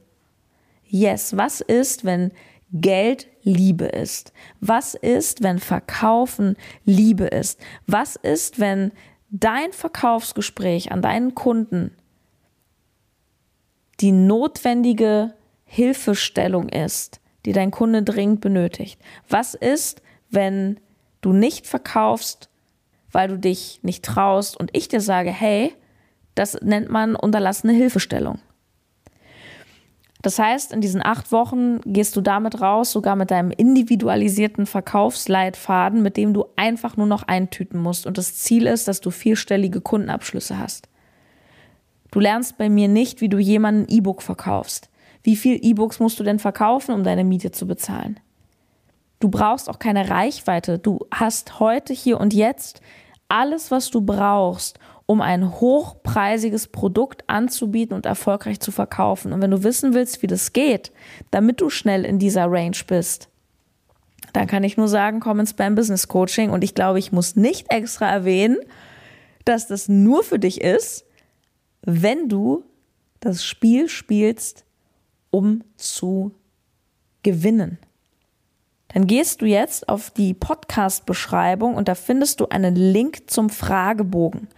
Yes, 0.88 1.38
was 1.38 1.62
ist, 1.62 2.06
wenn 2.06 2.32
Geld 2.72 3.28
Liebe 3.44 3.86
ist? 3.86 4.34
Was 4.60 4.94
ist, 4.94 5.42
wenn 5.42 5.60
Verkaufen 5.60 6.56
Liebe 6.86 7.26
ist? 7.26 7.60
Was 7.88 8.16
ist, 8.16 8.60
wenn 8.60 8.92
dein 9.30 9.72
Verkaufsgespräch 9.72 10.92
an 10.92 11.02
deinen 11.02 11.36
Kunden 11.36 11.92
die 14.00 14.12
notwendige 14.12 15.34
Hilfestellung 15.66 16.70
ist, 16.70 17.20
die 17.46 17.54
dein 17.54 17.72
Kunde 17.72 18.04
dringend 18.04 18.42
benötigt? 18.42 19.00
Was 19.28 19.56
ist, 19.56 20.02
wenn 20.30 20.80
du 21.22 21.34
nicht 21.34 21.68
verkaufst, 21.68 22.50
weil 23.12 23.28
du 23.28 23.38
dich 23.38 23.80
nicht 23.82 24.06
traust 24.06 24.60
und 24.60 24.70
ich 24.74 24.88
dir 24.88 25.02
sage, 25.02 25.32
hey, 25.32 25.74
das 26.36 26.62
nennt 26.62 26.90
man 26.90 27.16
unterlassene 27.16 27.74
Hilfestellung. 27.74 28.40
Das 30.22 30.38
heißt, 30.38 30.74
in 30.74 30.82
diesen 30.82 31.04
acht 31.04 31.32
Wochen 31.32 31.80
gehst 31.86 32.16
du 32.16 32.22
damit 32.22 32.60
raus, 32.60 32.92
sogar 32.92 33.16
mit 33.16 33.32
deinem 33.32 33.52
individualisierten 33.52 34.66
Verkaufsleitfaden, 34.66 36.02
mit 36.02 36.18
dem 36.18 36.34
du 36.34 36.46
einfach 36.58 36.98
nur 36.98 37.06
noch 37.06 37.24
eintüten 37.24 37.80
musst. 37.80 38.06
Und 38.06 38.18
das 38.18 38.36
Ziel 38.36 38.68
ist, 38.68 38.90
dass 38.90 39.00
du 39.00 39.12
vierstellige 39.12 39.80
Kundenabschlüsse 39.80 40.58
hast. 40.58 40.90
Du 42.12 42.20
lernst 42.20 42.58
bei 42.58 42.70
mir 42.70 42.90
nicht, 42.90 43.22
wie 43.22 43.30
du 43.30 43.38
jemanden 43.38 43.86
E-Book 43.88 44.22
verkaufst. 44.22 44.90
Wie 45.24 45.38
viel 45.38 45.58
E-Books 45.62 46.00
musst 46.00 46.20
du 46.20 46.24
denn 46.24 46.40
verkaufen, 46.40 46.94
um 46.94 47.04
deine 47.04 47.24
Miete 47.24 47.52
zu 47.52 47.66
bezahlen? 47.66 48.20
Du 49.22 49.30
brauchst 49.30 49.70
auch 49.70 49.80
keine 49.80 50.10
Reichweite. 50.10 50.80
Du 50.80 51.00
hast 51.12 51.60
heute, 51.60 51.94
hier 51.94 52.20
und 52.20 52.34
jetzt 52.34 52.82
alles, 53.30 53.70
was 53.72 53.90
du 53.90 54.02
brauchst, 54.02 54.80
um 55.10 55.22
ein 55.22 55.60
hochpreisiges 55.60 56.68
Produkt 56.68 57.24
anzubieten 57.26 57.96
und 57.96 58.06
erfolgreich 58.06 58.60
zu 58.60 58.72
verkaufen. 58.72 59.34
Und 59.34 59.42
wenn 59.42 59.50
du 59.50 59.64
wissen 59.64 59.96
willst, 59.96 60.22
wie 60.22 60.28
das 60.28 60.54
geht, 60.54 60.92
damit 61.32 61.62
du 61.62 61.72
schnell 61.72 62.06
in 62.06 62.20
dieser 62.20 62.46
Range 62.46 62.78
bist, 62.86 63.28
dann 64.34 64.46
kann 64.46 64.64
ich 64.64 64.78
nur 64.78 64.88
sagen, 64.88 65.20
komm 65.20 65.40
ins 65.40 65.50
Spam 65.50 65.74
Business 65.74 66.10
Coaching. 66.10 66.52
Und 66.52 66.64
ich 66.64 66.76
glaube, 66.76 67.00
ich 67.00 67.12
muss 67.12 67.36
nicht 67.36 67.72
extra 67.72 68.08
erwähnen, 68.08 68.58
dass 69.46 69.66
das 69.66 69.90
nur 69.90 70.22
für 70.22 70.38
dich 70.38 70.62
ist, 70.62 71.06
wenn 71.82 72.30
du 72.30 72.64
das 73.20 73.44
Spiel 73.44 73.90
spielst, 73.90 74.64
um 75.32 75.64
zu 75.76 76.36
gewinnen. 77.24 77.80
Dann 78.90 79.08
gehst 79.08 79.42
du 79.42 79.48
jetzt 79.48 79.90
auf 79.90 80.12
die 80.12 80.36
Podcast-Beschreibung 80.36 81.74
und 81.74 81.88
da 81.88 81.96
findest 81.96 82.42
du 82.42 82.50
einen 82.50 82.76
Link 82.76 83.32
zum 83.32 83.50
Fragebogen. 83.50 84.50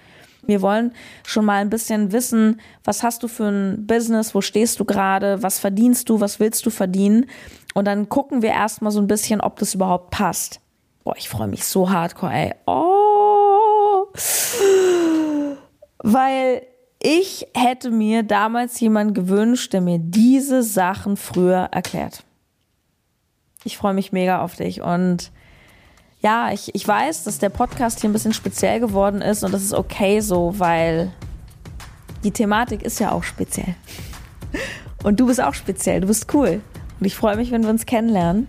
Wir 0.45 0.61
wollen 0.61 0.93
schon 1.25 1.45
mal 1.45 1.61
ein 1.61 1.69
bisschen 1.69 2.11
wissen, 2.11 2.59
was 2.83 3.03
hast 3.03 3.23
du 3.23 3.27
für 3.27 3.47
ein 3.47 3.85
Business, 3.85 4.33
wo 4.33 4.41
stehst 4.41 4.79
du 4.79 4.85
gerade, 4.85 5.43
was 5.43 5.59
verdienst 5.59 6.09
du, 6.09 6.19
was 6.19 6.39
willst 6.39 6.65
du 6.65 6.69
verdienen. 6.69 7.27
Und 7.73 7.85
dann 7.85 8.09
gucken 8.09 8.41
wir 8.41 8.49
erstmal 8.49 8.91
so 8.91 8.99
ein 8.99 9.07
bisschen, 9.07 9.41
ob 9.41 9.59
das 9.59 9.75
überhaupt 9.75 10.11
passt. 10.11 10.59
Boah, 11.03 11.15
ich 11.17 11.29
freue 11.29 11.47
mich 11.47 11.65
so 11.65 11.89
hardcore, 11.89 12.33
ey. 12.33 12.53
Oh. 12.65 14.07
Weil 15.99 16.63
ich 17.01 17.47
hätte 17.55 17.89
mir 17.89 18.23
damals 18.23 18.79
jemanden 18.79 19.13
gewünscht, 19.13 19.73
der 19.73 19.81
mir 19.81 19.99
diese 19.99 20.61
Sachen 20.63 21.17
früher 21.17 21.69
erklärt. 21.71 22.23
Ich 23.63 23.77
freue 23.77 23.93
mich 23.93 24.11
mega 24.11 24.41
auf 24.43 24.55
dich 24.55 24.81
und 24.81 25.31
ja, 26.21 26.51
ich, 26.51 26.73
ich 26.75 26.87
weiß, 26.87 27.23
dass 27.23 27.39
der 27.39 27.49
Podcast 27.49 28.01
hier 28.01 28.09
ein 28.09 28.13
bisschen 28.13 28.33
speziell 28.33 28.79
geworden 28.79 29.21
ist 29.21 29.43
und 29.43 29.53
das 29.53 29.63
ist 29.63 29.73
okay 29.73 30.19
so, 30.19 30.53
weil 30.57 31.11
die 32.23 32.31
Thematik 32.31 32.83
ist 32.83 32.99
ja 32.99 33.11
auch 33.11 33.23
speziell. 33.23 33.75
Und 35.03 35.19
du 35.19 35.25
bist 35.25 35.41
auch 35.41 35.55
speziell, 35.55 36.01
du 36.01 36.07
bist 36.07 36.31
cool. 36.33 36.61
Und 36.99 37.05
ich 37.05 37.15
freue 37.15 37.35
mich, 37.35 37.51
wenn 37.51 37.63
wir 37.63 37.71
uns 37.71 37.87
kennenlernen 37.87 38.47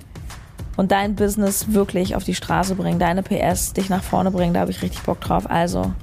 und 0.77 0.93
dein 0.93 1.15
Business 1.17 1.73
wirklich 1.73 2.15
auf 2.15 2.25
die 2.25 2.35
Straße 2.35 2.75
bringen, 2.75 2.99
deine 2.99 3.23
PS 3.23 3.73
dich 3.73 3.89
nach 3.89 4.03
vorne 4.03 4.31
bringen, 4.31 4.53
da 4.53 4.61
habe 4.61 4.71
ich 4.71 4.83
richtig 4.83 5.01
Bock 5.03 5.23
drauf. 5.23 5.49
Also, 5.49 5.95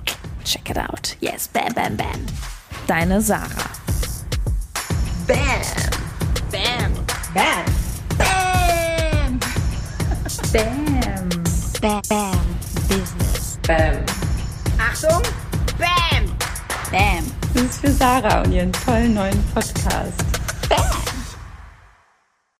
check 0.43 0.67
it 0.71 0.77
out. 0.79 1.15
Yes, 1.19 1.47
bam, 1.47 1.71
bam, 1.75 1.95
bam. 1.95 2.07
Deine 2.87 3.21
Sarah. 3.21 3.45
Bam. 5.27 5.37
Bam. 6.51 6.93
Bam. 7.35 7.65
Bam. 8.17 9.39
Bam. 10.51 10.88
Bam, 11.81 12.01
bam, 12.09 12.37
Business. 12.89 13.57
Bam. 13.65 14.03
Achtung. 14.77 15.23
Bam. 15.77 16.25
Bam. 16.91 17.23
Das 17.53 17.63
ist 17.63 17.79
für 17.79 17.91
Sarah 17.91 18.41
und 18.41 18.51
ihren 18.51 18.73
tollen 18.73 19.13
neuen 19.13 19.43
Podcast. 19.53 20.13
Bam. 20.67 21.08